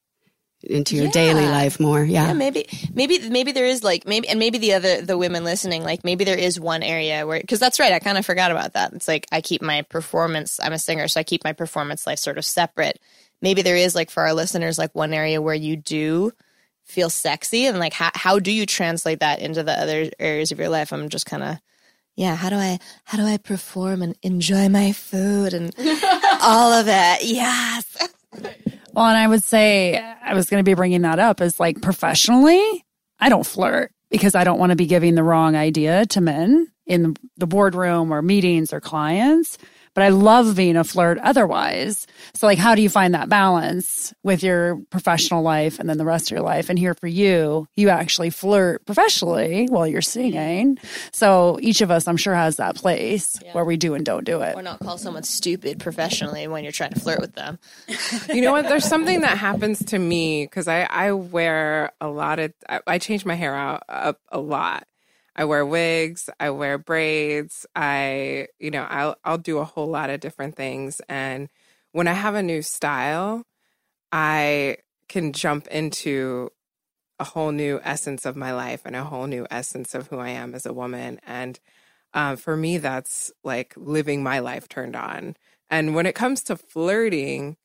into 0.62 0.97
your 0.97 1.09
daily 1.09 1.47
life 1.47 1.79
more. 1.79 2.03
Yeah. 2.03 2.29
Yeah, 2.29 2.33
maybe, 2.33 2.66
maybe, 2.92 3.29
maybe 3.29 3.53
there 3.53 3.66
is 3.66 3.85
like 3.85 4.07
maybe, 4.07 4.29
and 4.29 4.38
maybe 4.38 4.59
the 4.59 4.75
other 4.75 5.01
the 5.03 5.16
women 5.16 5.44
listening, 5.44 5.85
like 5.85 6.05
maybe 6.05 6.25
there 6.25 6.38
is 6.38 6.59
one 6.59 6.83
area 6.83 7.27
where 7.27 7.40
because 7.40 7.61
that's 7.61 7.79
right. 7.79 7.92
I 7.92 7.99
kind 7.99 8.18
of 8.18 8.27
forgot 8.27 8.51
about 8.51 8.73
that. 8.75 8.92
It's 8.92 9.09
like 9.09 9.27
I 9.31 9.40
keep 9.40 9.62
my 9.62 9.83
performance. 9.83 10.59
I'm 10.62 10.73
a 10.73 10.79
singer, 10.79 11.09
so 11.09 11.21
I 11.21 11.25
keep 11.25 11.44
my 11.44 11.53
performance 11.53 12.07
life 12.07 12.18
sort 12.18 12.38
of 12.38 12.44
separate. 12.44 13.01
Maybe 13.40 13.62
there 13.62 13.77
is 13.77 13.94
like 13.94 14.11
for 14.11 14.25
our 14.25 14.35
listeners, 14.35 14.79
like 14.79 14.94
one 14.94 15.12
area 15.12 15.40
where 15.40 15.55
you 15.55 15.77
do 15.77 16.33
feel 16.85 17.11
sexy, 17.11 17.66
and 17.66 17.79
like 17.79 17.92
how 17.92 18.11
how 18.14 18.38
do 18.38 18.51
you 18.51 18.66
translate 18.66 19.21
that 19.21 19.40
into 19.40 19.62
the 19.62 19.81
other 19.81 20.11
areas 20.18 20.51
of 20.51 20.59
your 20.59 20.68
life? 20.68 20.92
I'm 20.92 21.09
just 21.09 21.27
kind 21.27 21.42
of. 21.42 21.59
Yeah, 22.16 22.35
how 22.35 22.51
do 22.51 22.57
I 22.57 22.81
how 23.05 23.16
do 23.16 23.25
I 23.25 23.37
perform 23.37 24.03
and 24.03 24.16
enjoy 24.23 24.68
my 24.68 24.90
food 24.90 25.55
and 25.55 25.73
all 26.42 26.73
of 26.73 26.88
it? 26.88 27.25
Yes. 27.25 27.85
Well, 28.98 29.06
and 29.06 29.16
I 29.16 29.28
would 29.28 29.44
say 29.44 29.96
I 29.96 30.34
was 30.34 30.50
going 30.50 30.58
to 30.58 30.68
be 30.68 30.74
bringing 30.74 31.02
that 31.02 31.20
up 31.20 31.40
is 31.40 31.61
like 31.61 31.80
professionally, 31.80 32.84
I 33.20 33.28
don't 33.28 33.46
flirt 33.46 33.92
because 34.11 34.34
I 34.34 34.42
don't 34.42 34.58
want 34.58 34.70
to 34.70 34.76
be 34.76 34.87
giving 34.87 35.14
the 35.14 35.22
wrong 35.22 35.54
idea 35.54 36.04
to 36.06 36.20
men 36.20 36.66
in 36.84 37.16
the 37.37 37.46
boardroom 37.46 38.12
or 38.12 38.22
meetings 38.22 38.72
or 38.72 38.80
clients. 38.80 39.56
But 39.98 40.04
I 40.04 40.11
love 40.11 40.54
being 40.54 40.76
a 40.76 40.84
flirt 40.84 41.18
otherwise. 41.18 42.06
So, 42.37 42.46
like, 42.46 42.56
how 42.56 42.76
do 42.76 42.82
you 42.82 42.88
find 42.88 43.14
that 43.14 43.28
balance 43.28 44.14
with 44.22 44.44
your 44.44 44.76
professional 44.90 45.42
life 45.42 45.80
and 45.80 45.90
then 45.90 45.98
the 45.98 46.04
rest 46.04 46.30
of 46.30 46.37
your 46.37 46.44
life? 46.44 46.70
And 46.70 46.78
here 46.78 46.94
for 46.94 47.08
you, 47.08 47.66
you 47.74 47.88
actually 47.88 48.30
flirt 48.30 48.87
professionally 48.87 49.66
while 49.68 49.88
you're 49.88 50.00
singing. 50.00 50.78
So, 51.11 51.58
each 51.61 51.80
of 51.80 51.90
us, 51.90 52.06
I'm 52.06 52.16
sure, 52.16 52.32
has 52.32 52.58
that 52.58 52.76
place 52.76 53.40
where 53.50 53.64
we 53.64 53.76
do 53.76 53.94
and 53.94 54.06
don't 54.06 54.22
do 54.22 54.40
it. 54.40 54.54
Or 54.54 54.62
not 54.62 54.78
call 54.78 54.98
someone 54.98 55.24
stupid 55.24 55.80
professionally 55.80 56.46
when 56.46 56.62
you're 56.62 56.70
trying 56.70 56.92
to 56.92 57.00
flirt 57.00 57.18
with 57.20 57.34
them. 57.34 57.58
You 58.32 58.42
know 58.42 58.52
what? 58.52 58.68
There's 58.68 58.84
something 58.84 59.22
that 59.22 59.37
happens 59.37 59.84
to 59.87 59.98
me 59.98 60.44
because 60.44 60.68
I, 60.68 60.82
I 60.82 61.11
wear 61.11 61.90
a 62.00 62.06
lot 62.06 62.38
of, 62.38 62.52
I, 62.68 62.80
I 62.87 62.98
change 62.98 63.24
my 63.24 63.34
hair 63.34 63.52
out 63.52 63.82
up 63.88 64.20
a 64.30 64.38
lot. 64.38 64.87
I 65.38 65.44
wear 65.46 65.64
wigs, 65.64 66.29
I 66.40 66.51
wear 66.51 66.79
braids, 66.79 67.64
I, 67.77 68.48
you 68.59 68.72
know, 68.72 68.83
I'll, 68.90 69.16
I'll 69.24 69.38
do 69.38 69.59
a 69.59 69.64
whole 69.64 69.87
lot 69.88 70.11
of 70.11 70.20
different 70.20 70.57
things. 70.57 71.01
And 71.09 71.48
when 71.92 72.09
I 72.09 72.14
have 72.14 72.35
a 72.35 72.42
new 72.42 72.61
style, 72.61 73.44
I 74.12 74.79
can 75.09 75.33
jump 75.33 75.68
into 75.68 76.51
a 77.20 77.24
whole 77.24 77.53
new 77.53 77.81
essence 77.85 78.27
of 78.27 78.37
my 78.37 78.53
life 78.53 78.83
and 78.85 78.96
a 78.96 79.05
whole 79.05 79.29
new 79.29 79.46
essence 79.51 79.94
of 79.94 80.09
who 80.09 80.18
I 80.18 80.31
am 80.31 80.55
as 80.57 80.66
a 80.66 80.74
woman. 80.74 81.20
And 81.27 81.61
um, 82.14 82.37
for 82.37 82.57
me, 82.57 82.79
that's 82.79 83.33
like 83.44 83.74
living 83.77 84.22
my 84.24 84.40
life 84.40 84.68
turned 84.68 84.96
on. 84.96 85.37
And 85.70 85.94
when 85.94 86.07
it 86.07 86.16
comes 86.16 86.42
to 86.44 86.57
flirting, 86.57 87.57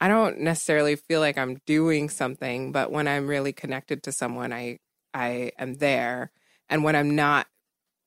I 0.00 0.08
don't 0.08 0.40
necessarily 0.40 0.96
feel 0.96 1.20
like 1.20 1.36
I'm 1.38 1.58
doing 1.66 2.08
something, 2.08 2.72
but 2.72 2.90
when 2.90 3.08
I'm 3.08 3.26
really 3.28 3.52
connected 3.52 4.02
to 4.04 4.12
someone, 4.12 4.52
I 4.52 4.78
I 5.12 5.52
am 5.58 5.74
there. 5.74 6.30
And 6.70 6.84
when 6.84 6.96
I'm 6.96 7.16
not 7.16 7.46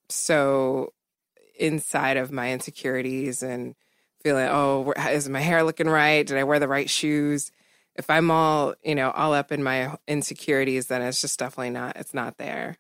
so 0.10 0.93
inside 1.60 2.17
of 2.17 2.32
my 2.32 2.52
insecurities 2.52 3.43
and 3.43 3.76
feeling, 4.23 4.47
oh, 4.49 4.93
is 5.12 5.30
my 5.30 5.41
hair 5.41 5.63
looking 5.63 5.89
right? 5.89 6.26
Did 6.26 6.38
I 6.38 6.45
wear 6.45 6.60
the 6.60 6.67
right 6.67 6.89
shoes? 6.89 7.52
If 7.95 8.10
I'm 8.10 8.32
all, 8.32 8.73
you 8.84 8.95
know, 8.95 9.12
all 9.12 9.34
up 9.34 9.52
in 9.52 9.62
my 9.62 9.95
insecurities, 10.08 10.88
then 10.88 11.02
it's 11.02 11.21
just 11.21 11.38
definitely 11.38 11.71
not, 11.71 11.97
it's 11.97 12.13
not 12.13 12.38
there. 12.38 12.78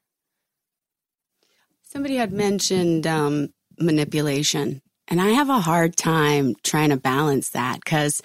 Somebody 1.83 2.15
had 2.15 2.31
mentioned 2.31 3.05
um, 3.05 3.53
manipulation, 3.79 4.81
and 5.07 5.21
I 5.21 5.29
have 5.29 5.49
a 5.49 5.59
hard 5.59 5.95
time 5.95 6.55
trying 6.63 6.89
to 6.89 6.97
balance 6.97 7.49
that 7.49 7.81
because, 7.83 8.23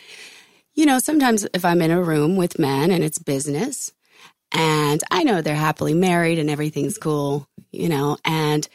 you 0.73 0.87
know, 0.87 0.99
sometimes 0.99 1.47
if 1.53 1.66
I'm 1.66 1.83
in 1.83 1.90
a 1.90 2.03
room 2.03 2.37
with 2.37 2.59
men 2.59 2.90
and 2.90 3.05
it's 3.05 3.18
business, 3.18 3.92
and 4.53 5.03
I 5.11 5.25
know 5.25 5.43
they're 5.43 5.55
happily 5.55 5.95
married 5.95 6.39
and 6.39 6.51
everything's 6.51 6.99
cool, 6.99 7.47
you 7.71 7.89
know, 7.89 8.17
and 8.25 8.69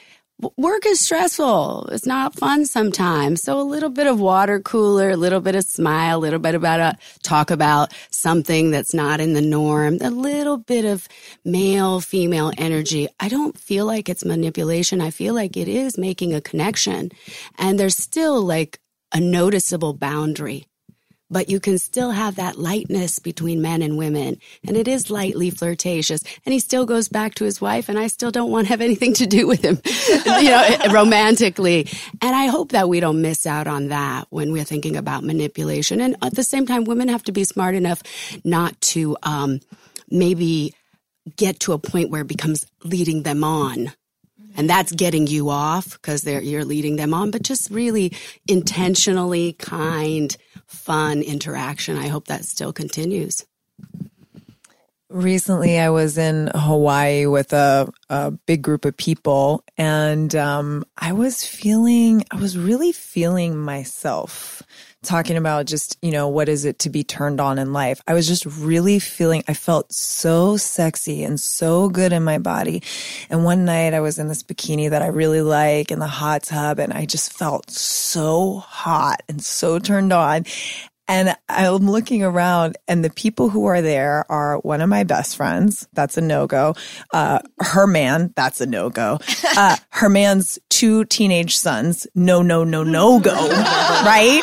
work 0.57 0.85
is 0.85 0.99
stressful. 0.99 1.89
It's 1.91 2.05
not 2.05 2.35
fun 2.35 2.65
sometimes. 2.65 3.41
So 3.41 3.59
a 3.59 3.63
little 3.63 3.89
bit 3.89 4.07
of 4.07 4.19
water 4.19 4.59
cooler, 4.59 5.11
a 5.11 5.17
little 5.17 5.39
bit 5.39 5.55
of 5.55 5.63
smile, 5.63 6.17
a 6.17 6.19
little 6.19 6.39
bit 6.39 6.55
about 6.55 6.79
a 6.79 6.97
talk 7.23 7.51
about 7.51 7.93
something 8.09 8.71
that's 8.71 8.93
not 8.93 9.19
in 9.19 9.33
the 9.33 9.41
norm, 9.41 9.99
a 10.01 10.09
little 10.09 10.57
bit 10.57 10.85
of 10.85 11.07
male, 11.45 12.01
female 12.01 12.51
energy. 12.57 13.07
I 13.19 13.29
don't 13.29 13.57
feel 13.57 13.85
like 13.85 14.09
it's 14.09 14.25
manipulation. 14.25 15.01
I 15.01 15.11
feel 15.11 15.33
like 15.33 15.55
it 15.57 15.67
is 15.67 15.97
making 15.97 16.33
a 16.33 16.41
connection 16.41 17.11
and 17.57 17.79
there's 17.79 17.97
still 17.97 18.41
like 18.41 18.79
a 19.13 19.19
noticeable 19.19 19.93
boundary. 19.93 20.67
But 21.33 21.49
you 21.49 21.59
can 21.59 21.77
still 21.77 22.11
have 22.11 22.35
that 22.35 22.57
lightness 22.57 23.19
between 23.19 23.61
men 23.61 23.81
and 23.81 23.97
women. 23.97 24.37
And 24.65 24.77
it 24.77 24.87
is 24.87 25.09
lightly 25.09 25.49
flirtatious. 25.49 26.23
And 26.45 26.53
he 26.53 26.59
still 26.59 26.85
goes 26.85 27.09
back 27.09 27.35
to 27.35 27.43
his 27.43 27.59
wife 27.59 27.89
and 27.89 27.99
I 27.99 28.07
still 28.07 28.31
don't 28.31 28.51
want 28.51 28.67
to 28.67 28.69
have 28.69 28.81
anything 28.81 29.13
to 29.15 29.25
do 29.25 29.47
with 29.47 29.63
him, 29.65 29.81
you 30.25 30.49
know, 30.49 30.77
romantically. 30.93 31.87
And 32.21 32.35
I 32.35 32.45
hope 32.45 32.71
that 32.71 32.87
we 32.87 32.99
don't 32.99 33.21
miss 33.21 33.45
out 33.45 33.67
on 33.67 33.89
that 33.89 34.27
when 34.29 34.51
we're 34.51 34.63
thinking 34.63 34.95
about 34.95 35.23
manipulation. 35.23 35.99
And 35.99 36.15
at 36.21 36.35
the 36.35 36.43
same 36.43 36.65
time, 36.65 36.85
women 36.85 37.09
have 37.09 37.23
to 37.23 37.31
be 37.31 37.43
smart 37.43 37.75
enough 37.75 38.03
not 38.45 38.79
to, 38.81 39.17
um, 39.23 39.59
maybe 40.09 40.73
get 41.37 41.59
to 41.61 41.73
a 41.73 41.79
point 41.79 42.09
where 42.09 42.21
it 42.21 42.27
becomes 42.27 42.65
leading 42.83 43.23
them 43.23 43.43
on 43.43 43.91
and 44.55 44.69
that's 44.69 44.91
getting 44.91 45.27
you 45.27 45.49
off 45.49 45.93
because 45.93 46.25
you're 46.25 46.65
leading 46.65 46.95
them 46.95 47.13
on, 47.13 47.31
but 47.31 47.43
just 47.43 47.69
really 47.69 48.13
intentionally 48.47 49.53
kind, 49.53 50.35
fun 50.67 51.21
interaction. 51.21 51.97
I 51.97 52.07
hope 52.07 52.27
that 52.27 52.45
still 52.45 52.73
continues. 52.73 53.45
Recently, 55.13 55.77
I 55.77 55.91
was 55.91 56.17
in 56.17 56.49
Hawaii 56.55 57.27
with 57.27 57.53
a, 57.53 57.87
a 58.09 58.31
big 58.31 58.63
group 58.63 58.83
of 58.83 58.97
people, 58.97 59.63
and 59.77 60.33
um, 60.33 60.83
I 60.97 61.13
was 61.13 61.45
feeling, 61.45 62.25
I 62.31 62.37
was 62.37 62.57
really 62.57 62.91
feeling 62.91 63.55
myself 63.55 64.63
talking 65.03 65.37
about 65.37 65.67
just, 65.67 65.99
you 66.01 66.09
know, 66.09 66.29
what 66.29 66.49
is 66.49 66.65
it 66.65 66.79
to 66.79 66.89
be 66.89 67.03
turned 67.03 67.39
on 67.39 67.59
in 67.59 67.73
life. 67.73 68.01
I 68.07 68.15
was 68.15 68.27
just 68.27 68.43
really 68.47 68.97
feeling, 68.97 69.43
I 69.47 69.53
felt 69.53 69.93
so 69.93 70.57
sexy 70.57 71.23
and 71.23 71.39
so 71.39 71.89
good 71.89 72.11
in 72.11 72.23
my 72.23 72.39
body. 72.39 72.81
And 73.29 73.43
one 73.43 73.65
night 73.65 73.93
I 73.93 73.99
was 73.99 74.17
in 74.17 74.29
this 74.29 74.41
bikini 74.41 74.89
that 74.89 75.03
I 75.03 75.07
really 75.07 75.41
like 75.41 75.91
in 75.91 75.99
the 75.99 76.07
hot 76.07 76.43
tub 76.43 76.79
and 76.79 76.91
I 76.91 77.05
just 77.05 77.33
felt 77.33 77.69
so 77.69 78.55
hot 78.65 79.21
and 79.29 79.43
so 79.43 79.77
turned 79.77 80.11
on. 80.11 80.45
And 81.07 81.35
I'm 81.49 81.89
looking 81.89 82.23
around 82.23 82.77
and 82.87 83.03
the 83.03 83.09
people 83.09 83.49
who 83.49 83.65
are 83.65 83.81
there 83.81 84.25
are 84.31 84.59
one 84.59 84.81
of 84.81 84.89
my 84.89 85.03
best 85.03 85.35
friends. 85.35 85.87
That's 85.93 86.17
a 86.17 86.21
no 86.21 86.47
go. 86.47 86.75
Uh, 87.11 87.39
her 87.59 87.87
man. 87.87 88.33
That's 88.35 88.61
a 88.61 88.65
no 88.65 88.89
go. 88.89 89.19
Uh, 89.55 89.75
her 89.91 90.09
man's 90.09 90.57
two 90.69 91.05
teenage 91.05 91.55
sons. 91.57 92.07
No, 92.15 92.41
no, 92.41 92.63
no, 92.63 92.83
no 92.83 93.19
go. 93.19 93.33
right? 93.33 94.41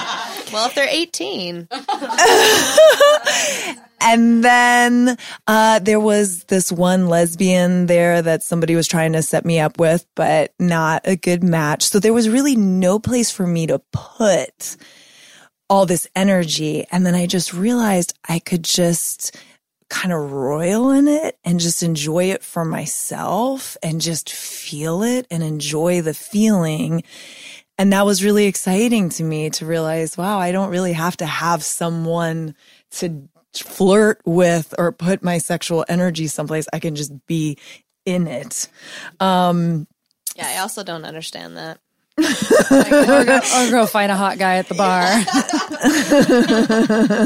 Well, 0.52 0.66
if 0.66 0.74
they're 0.76 0.86
18. 0.88 1.66
and 4.00 4.44
then 4.44 5.18
uh, 5.48 5.80
there 5.80 5.98
was 5.98 6.44
this 6.44 6.70
one 6.70 7.08
lesbian 7.08 7.86
there 7.86 8.22
that 8.22 8.44
somebody 8.44 8.76
was 8.76 8.86
trying 8.86 9.14
to 9.14 9.22
set 9.22 9.44
me 9.44 9.58
up 9.58 9.80
with, 9.80 10.06
but 10.14 10.52
not 10.60 11.02
a 11.04 11.16
good 11.16 11.42
match. 11.42 11.82
So 11.84 11.98
there 11.98 12.12
was 12.12 12.28
really 12.28 12.56
no 12.56 13.00
place 13.00 13.30
for 13.30 13.46
me 13.46 13.66
to 13.66 13.80
put 13.92 14.76
all 15.70 15.86
this 15.86 16.06
energy. 16.16 16.84
And 16.90 17.06
then 17.06 17.14
I 17.14 17.26
just 17.26 17.54
realized 17.54 18.18
I 18.28 18.40
could 18.40 18.64
just 18.64 19.38
kind 19.88 20.12
of 20.12 20.32
royal 20.32 20.90
in 20.90 21.08
it 21.08 21.38
and 21.44 21.60
just 21.60 21.82
enjoy 21.82 22.24
it 22.24 22.42
for 22.42 22.64
myself 22.64 23.76
and 23.82 24.00
just 24.00 24.30
feel 24.30 25.02
it 25.02 25.26
and 25.30 25.42
enjoy 25.42 26.02
the 26.02 26.12
feeling. 26.12 27.04
And 27.78 27.92
that 27.92 28.04
was 28.04 28.22
really 28.22 28.46
exciting 28.46 29.08
to 29.10 29.22
me 29.22 29.48
to 29.50 29.64
realize, 29.64 30.18
wow, 30.18 30.38
I 30.38 30.52
don't 30.52 30.70
really 30.70 30.92
have 30.92 31.16
to 31.18 31.26
have 31.26 31.62
someone 31.62 32.54
to 32.92 33.28
flirt 33.54 34.20
with 34.24 34.74
or 34.76 34.92
put 34.92 35.22
my 35.22 35.38
sexual 35.38 35.84
energy 35.88 36.26
someplace. 36.26 36.66
I 36.72 36.80
can 36.80 36.94
just 36.96 37.26
be 37.26 37.58
in 38.04 38.26
it. 38.26 38.68
Um, 39.20 39.86
yeah, 40.36 40.48
I 40.48 40.58
also 40.58 40.82
don't 40.82 41.04
understand 41.04 41.56
that. 41.56 41.80
Or, 42.20 43.24
go, 43.24 43.40
or, 43.56 43.70
go, 43.70 43.86
find 43.86 44.12
a 44.12 44.16
hot 44.16 44.38
guy 44.38 44.56
at 44.56 44.68
the 44.68 44.74
bar. 44.74 45.02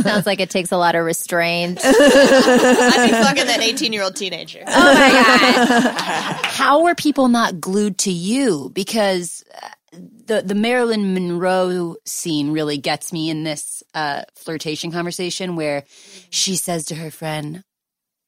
Sounds 0.02 0.26
like 0.26 0.40
it 0.40 0.50
takes 0.50 0.72
a 0.72 0.76
lot 0.76 0.94
of 0.94 1.04
restraint. 1.04 1.80
I'd 1.84 3.06
be 3.06 3.12
fucking 3.12 3.46
that 3.46 3.60
18 3.60 3.92
year 3.92 4.02
old 4.02 4.16
teenager. 4.16 4.62
Oh 4.66 4.94
my 4.94 5.10
God. 5.10 6.44
How 6.44 6.82
were 6.82 6.94
people 6.94 7.28
not 7.28 7.60
glued 7.60 7.98
to 7.98 8.12
you? 8.12 8.70
Because 8.72 9.44
uh, 9.62 9.68
the 10.26 10.42
the 10.42 10.54
Marilyn 10.54 11.14
Monroe 11.14 11.96
scene 12.04 12.52
really 12.52 12.78
gets 12.78 13.12
me 13.12 13.30
in 13.30 13.44
this 13.44 13.82
uh, 13.94 14.22
flirtation 14.34 14.90
conversation 14.90 15.56
where 15.56 15.84
she 16.30 16.56
says 16.56 16.86
to 16.86 16.94
her 16.94 17.10
friend, 17.10 17.62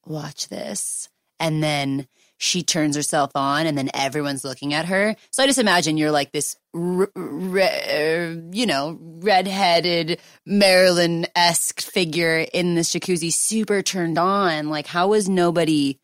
"Watch 0.05 0.49
this," 0.49 1.09
and 1.39 1.63
then 1.63 2.07
she 2.37 2.61
turns 2.63 2.95
herself 2.95 3.31
on, 3.35 3.65
and 3.65 3.77
then 3.77 3.89
everyone's 3.93 4.43
looking 4.43 4.73
at 4.73 4.85
her. 4.85 5.15
So 5.31 5.43
I 5.43 5.47
just 5.47 5.59
imagine 5.59 5.97
you're 5.97 6.11
like 6.11 6.31
this, 6.31 6.55
r- 6.75 7.09
r- 7.15 8.35
you 8.51 8.65
know, 8.65 8.97
redheaded 9.01 10.19
Marilyn 10.45 11.25
esque 11.35 11.81
figure 11.81 12.45
in 12.53 12.75
this 12.75 12.93
jacuzzi, 12.93 13.33
super 13.33 13.81
turned 13.81 14.17
on. 14.17 14.69
Like, 14.69 14.87
how 14.87 15.07
was 15.09 15.27
nobody 15.27 15.99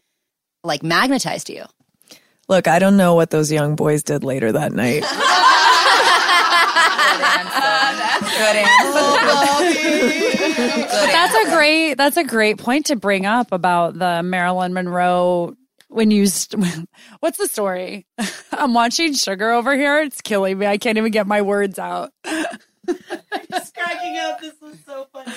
like 0.63 0.81
magnetized 0.83 1.47
to 1.47 1.53
you? 1.53 1.65
Look, 2.49 2.67
I 2.67 2.79
don't 2.79 2.97
know 2.97 3.15
what 3.15 3.29
those 3.29 3.51
young 3.51 3.75
boys 3.75 4.03
did 4.03 4.23
later 4.23 4.51
that 4.51 4.73
night. 4.73 5.03
Good 8.33 8.55
answer. 8.55 8.93
that's 11.11 11.35
a 11.35 11.49
great. 11.51 11.93
That's 11.95 12.17
a 12.17 12.23
great 12.23 12.57
point 12.57 12.87
to 12.87 12.95
bring 12.95 13.25
up 13.25 13.51
about 13.51 13.97
the 13.97 14.23
Marilyn 14.23 14.73
Monroe. 14.73 15.55
When 15.93 16.11
you, 16.11 16.25
st- 16.25 16.87
what's 17.19 17.37
the 17.37 17.47
story? 17.47 18.05
I'm 18.51 18.73
watching 18.73 19.13
Sugar 19.13 19.51
over 19.51 19.75
here. 19.75 20.01
It's 20.01 20.21
killing 20.21 20.57
me. 20.57 20.65
I 20.65 20.77
can't 20.77 20.97
even 20.97 21.11
get 21.11 21.27
my 21.27 21.41
words 21.41 21.77
out. 21.79 22.11
just 23.49 23.75
cracking 23.75 24.17
up. 24.17 24.41
This 24.41 24.53
was 24.61 24.77
so 24.85 25.07
funny. 25.13 25.31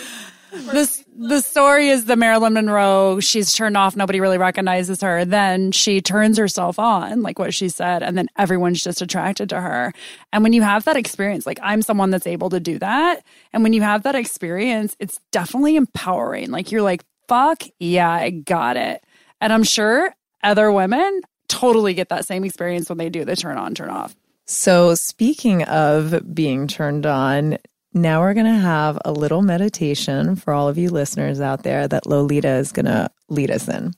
This 0.72 1.04
the 1.14 1.40
story 1.40 1.88
is 1.88 2.06
the 2.06 2.16
Marilyn 2.16 2.54
Monroe. 2.54 3.20
She's 3.20 3.52
turned 3.52 3.76
off. 3.76 3.96
Nobody 3.96 4.20
really 4.20 4.38
recognizes 4.38 5.00
her. 5.02 5.24
Then 5.24 5.72
she 5.72 6.00
turns 6.00 6.38
herself 6.38 6.78
on, 6.78 7.22
like 7.22 7.38
what 7.38 7.54
she 7.54 7.68
said, 7.68 8.02
and 8.02 8.16
then 8.16 8.28
everyone's 8.36 8.82
just 8.82 9.02
attracted 9.02 9.50
to 9.50 9.60
her. 9.60 9.92
And 10.32 10.42
when 10.42 10.52
you 10.52 10.62
have 10.62 10.84
that 10.84 10.96
experience, 10.96 11.46
like 11.46 11.60
I'm 11.62 11.82
someone 11.82 12.10
that's 12.10 12.26
able 12.26 12.50
to 12.50 12.60
do 12.60 12.78
that, 12.78 13.24
and 13.52 13.62
when 13.62 13.72
you 13.72 13.82
have 13.82 14.02
that 14.04 14.14
experience, 14.14 14.96
it's 14.98 15.20
definitely 15.30 15.76
empowering. 15.76 16.50
Like 16.50 16.72
you're 16.72 16.82
like, 16.82 17.04
fuck 17.28 17.62
yeah, 17.78 18.10
I 18.10 18.30
got 18.30 18.76
it. 18.76 19.04
And 19.40 19.52
I'm 19.52 19.64
sure 19.64 20.14
other 20.46 20.72
women 20.72 21.20
totally 21.48 21.94
get 21.94 22.08
that 22.08 22.24
same 22.24 22.44
experience 22.44 22.88
when 22.88 22.98
they 22.98 23.10
do 23.10 23.24
the 23.24 23.36
turn 23.36 23.58
on, 23.58 23.74
turn 23.74 23.90
off. 23.90 24.16
So, 24.46 24.94
speaking 24.94 25.64
of 25.64 26.34
being 26.34 26.68
turned 26.68 27.04
on, 27.04 27.58
now 27.92 28.20
we're 28.20 28.34
going 28.34 28.46
to 28.46 28.52
have 28.52 28.98
a 29.04 29.10
little 29.10 29.42
meditation 29.42 30.36
for 30.36 30.52
all 30.52 30.68
of 30.68 30.78
you 30.78 30.90
listeners 30.90 31.40
out 31.40 31.62
there 31.62 31.88
that 31.88 32.06
Lolita 32.06 32.50
is 32.50 32.70
going 32.70 32.86
to 32.86 33.10
lead 33.28 33.50
us 33.50 33.68
in. 33.68 33.92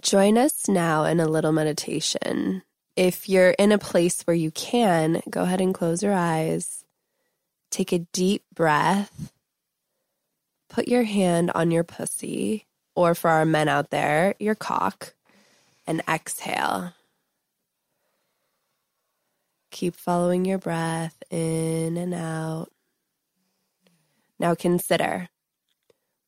Join 0.00 0.38
us 0.38 0.68
now 0.68 1.04
in 1.04 1.18
a 1.18 1.26
little 1.26 1.52
meditation. 1.52 2.62
If 2.94 3.28
you're 3.28 3.50
in 3.50 3.72
a 3.72 3.78
place 3.78 4.22
where 4.22 4.36
you 4.36 4.50
can, 4.52 5.20
go 5.28 5.42
ahead 5.42 5.60
and 5.60 5.74
close 5.74 6.02
your 6.02 6.14
eyes. 6.14 6.84
Take 7.70 7.92
a 7.92 7.98
deep 7.98 8.44
breath. 8.54 9.32
Put 10.70 10.88
your 10.88 11.04
hand 11.04 11.50
on 11.54 11.70
your 11.70 11.84
pussy, 11.84 12.67
or 12.98 13.14
for 13.14 13.30
our 13.30 13.44
men 13.44 13.68
out 13.68 13.90
there, 13.90 14.34
your 14.40 14.56
cock, 14.56 15.14
and 15.86 16.02
exhale. 16.08 16.94
Keep 19.70 19.94
following 19.94 20.44
your 20.44 20.58
breath 20.58 21.22
in 21.30 21.96
and 21.96 22.12
out. 22.12 22.72
Now 24.40 24.56
consider 24.56 25.28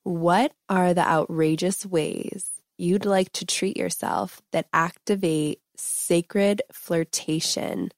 what 0.05 0.53
are 0.69 0.95
the 0.95 1.05
outrageous 1.05 1.85
ways 1.85 2.49
you'd 2.79 3.05
like 3.05 3.33
to 3.33 3.45
treat 3.45 3.77
yourself 3.77 4.41
that 4.53 4.69
activate 4.73 5.61
sacred 5.77 6.63
flirtation 6.71 7.91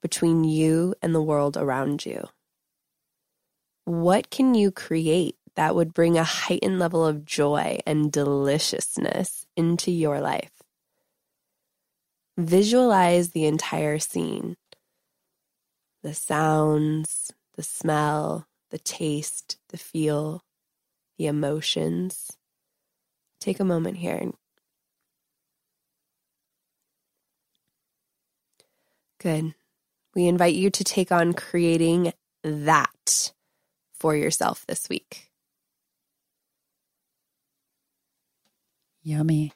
between 0.00 0.44
you 0.44 0.94
and 1.02 1.12
the 1.12 1.20
world 1.22 1.56
around 1.56 2.06
you? 2.06 2.28
What 3.84 4.30
can 4.30 4.54
you 4.54 4.70
create 4.70 5.34
that 5.56 5.74
would 5.74 5.94
bring 5.94 6.18
a 6.18 6.24
heightened 6.24 6.78
level 6.78 7.06
of 7.06 7.24
joy 7.24 7.80
and 7.86 8.12
deliciousness 8.12 9.46
into 9.56 9.90
your 9.90 10.20
life? 10.20 10.52
Visualize 12.38 13.30
the 13.30 13.46
entire 13.46 13.98
scene 13.98 14.56
the 16.02 16.14
sounds, 16.14 17.32
the 17.56 17.64
smell, 17.64 18.46
the 18.70 18.78
taste, 18.78 19.58
the 19.70 19.76
feel, 19.76 20.42
the 21.18 21.26
emotions. 21.26 22.30
Take 23.40 23.60
a 23.60 23.64
moment 23.64 23.98
here. 23.98 24.30
Good. 29.20 29.54
We 30.14 30.26
invite 30.28 30.54
you 30.54 30.70
to 30.70 30.84
take 30.84 31.12
on 31.12 31.32
creating 31.34 32.12
that 32.44 33.32
for 33.98 34.16
yourself 34.16 34.64
this 34.66 34.88
week. 34.88 35.25
Yummy. 39.06 39.52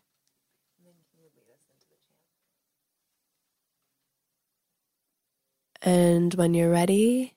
And 5.82 6.32
when 6.34 6.54
you're 6.54 6.70
ready, 6.70 7.34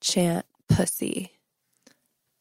chant 0.00 0.46
pussy. 0.68 1.32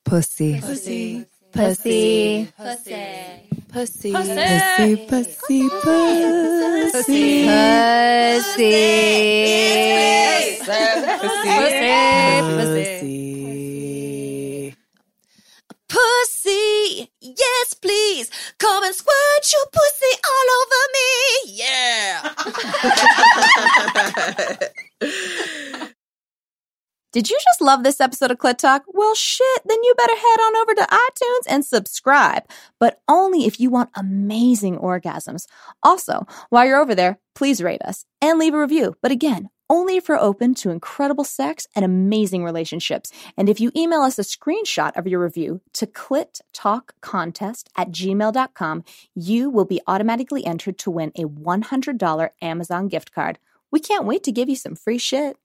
Pussy. 0.05 0.59
Pussy. 0.61 1.25
Pussy. 1.51 2.51
Pussy. 2.55 3.41
Pussy. 3.67 4.11
Pussy, 4.11 5.07
pussy, 5.07 5.69
pussy. 5.81 6.29
Pussy. 6.91 7.45
Pussy. 12.55 13.24
Come 18.59 18.83
and 18.83 18.95
squirt 18.95 19.53
your 19.53 19.65
pussy 19.71 20.13
all 20.25 20.47
over 20.61 20.81
me. 20.95 21.09
Yeah. 21.55 22.33
Did 27.15 27.29
you 27.29 27.37
just 27.41 27.61
love 27.61 27.83
this 27.83 28.01
episode 28.01 28.31
of 28.31 28.39
Clit 28.39 28.57
Talk? 28.57 28.83
Well, 28.87 29.15
shit, 29.15 29.61
then 29.65 29.81
you 29.83 29.95
better 29.95 30.15
head 30.17 30.39
on 30.41 30.55
over 30.57 30.75
to 30.75 30.81
iTunes 30.81 31.47
and 31.47 31.65
subscribe, 31.65 32.43
but 32.77 32.99
only 33.07 33.45
if 33.45 33.57
you 33.57 33.69
want 33.69 33.89
amazing 33.95 34.77
orgasms. 34.77 35.45
Also, 35.81 36.27
while 36.49 36.65
you're 36.65 36.81
over 36.81 36.93
there, 36.93 37.17
please 37.33 37.63
rate 37.63 37.81
us 37.83 38.03
and 38.21 38.37
leave 38.37 38.53
a 38.53 38.59
review. 38.59 38.95
But 39.01 39.13
again, 39.13 39.49
only 39.69 39.97
if 39.97 40.07
you're 40.07 40.19
open 40.19 40.53
to 40.55 40.69
incredible 40.69 41.23
sex 41.23 41.67
and 41.75 41.83
amazing 41.83 42.43
relationships. 42.43 43.11
And 43.37 43.49
if 43.49 43.59
you 43.59 43.71
email 43.75 44.01
us 44.01 44.19
a 44.19 44.23
screenshot 44.23 44.95
of 44.97 45.07
your 45.07 45.19
review 45.21 45.61
to 45.73 45.87
clittalkcontest 45.87 47.65
at 47.75 47.91
gmail.com, 47.91 48.83
you 49.15 49.49
will 49.49 49.65
be 49.65 49.81
automatically 49.87 50.45
entered 50.45 50.77
to 50.79 50.91
win 50.91 51.11
a 51.15 51.23
$100 51.23 52.29
Amazon 52.41 52.87
gift 52.87 53.13
card. 53.13 53.39
We 53.71 53.79
can't 53.79 54.05
wait 54.05 54.23
to 54.23 54.31
give 54.31 54.49
you 54.49 54.55
some 54.55 54.75
free 54.75 54.97
shit. 54.97 55.37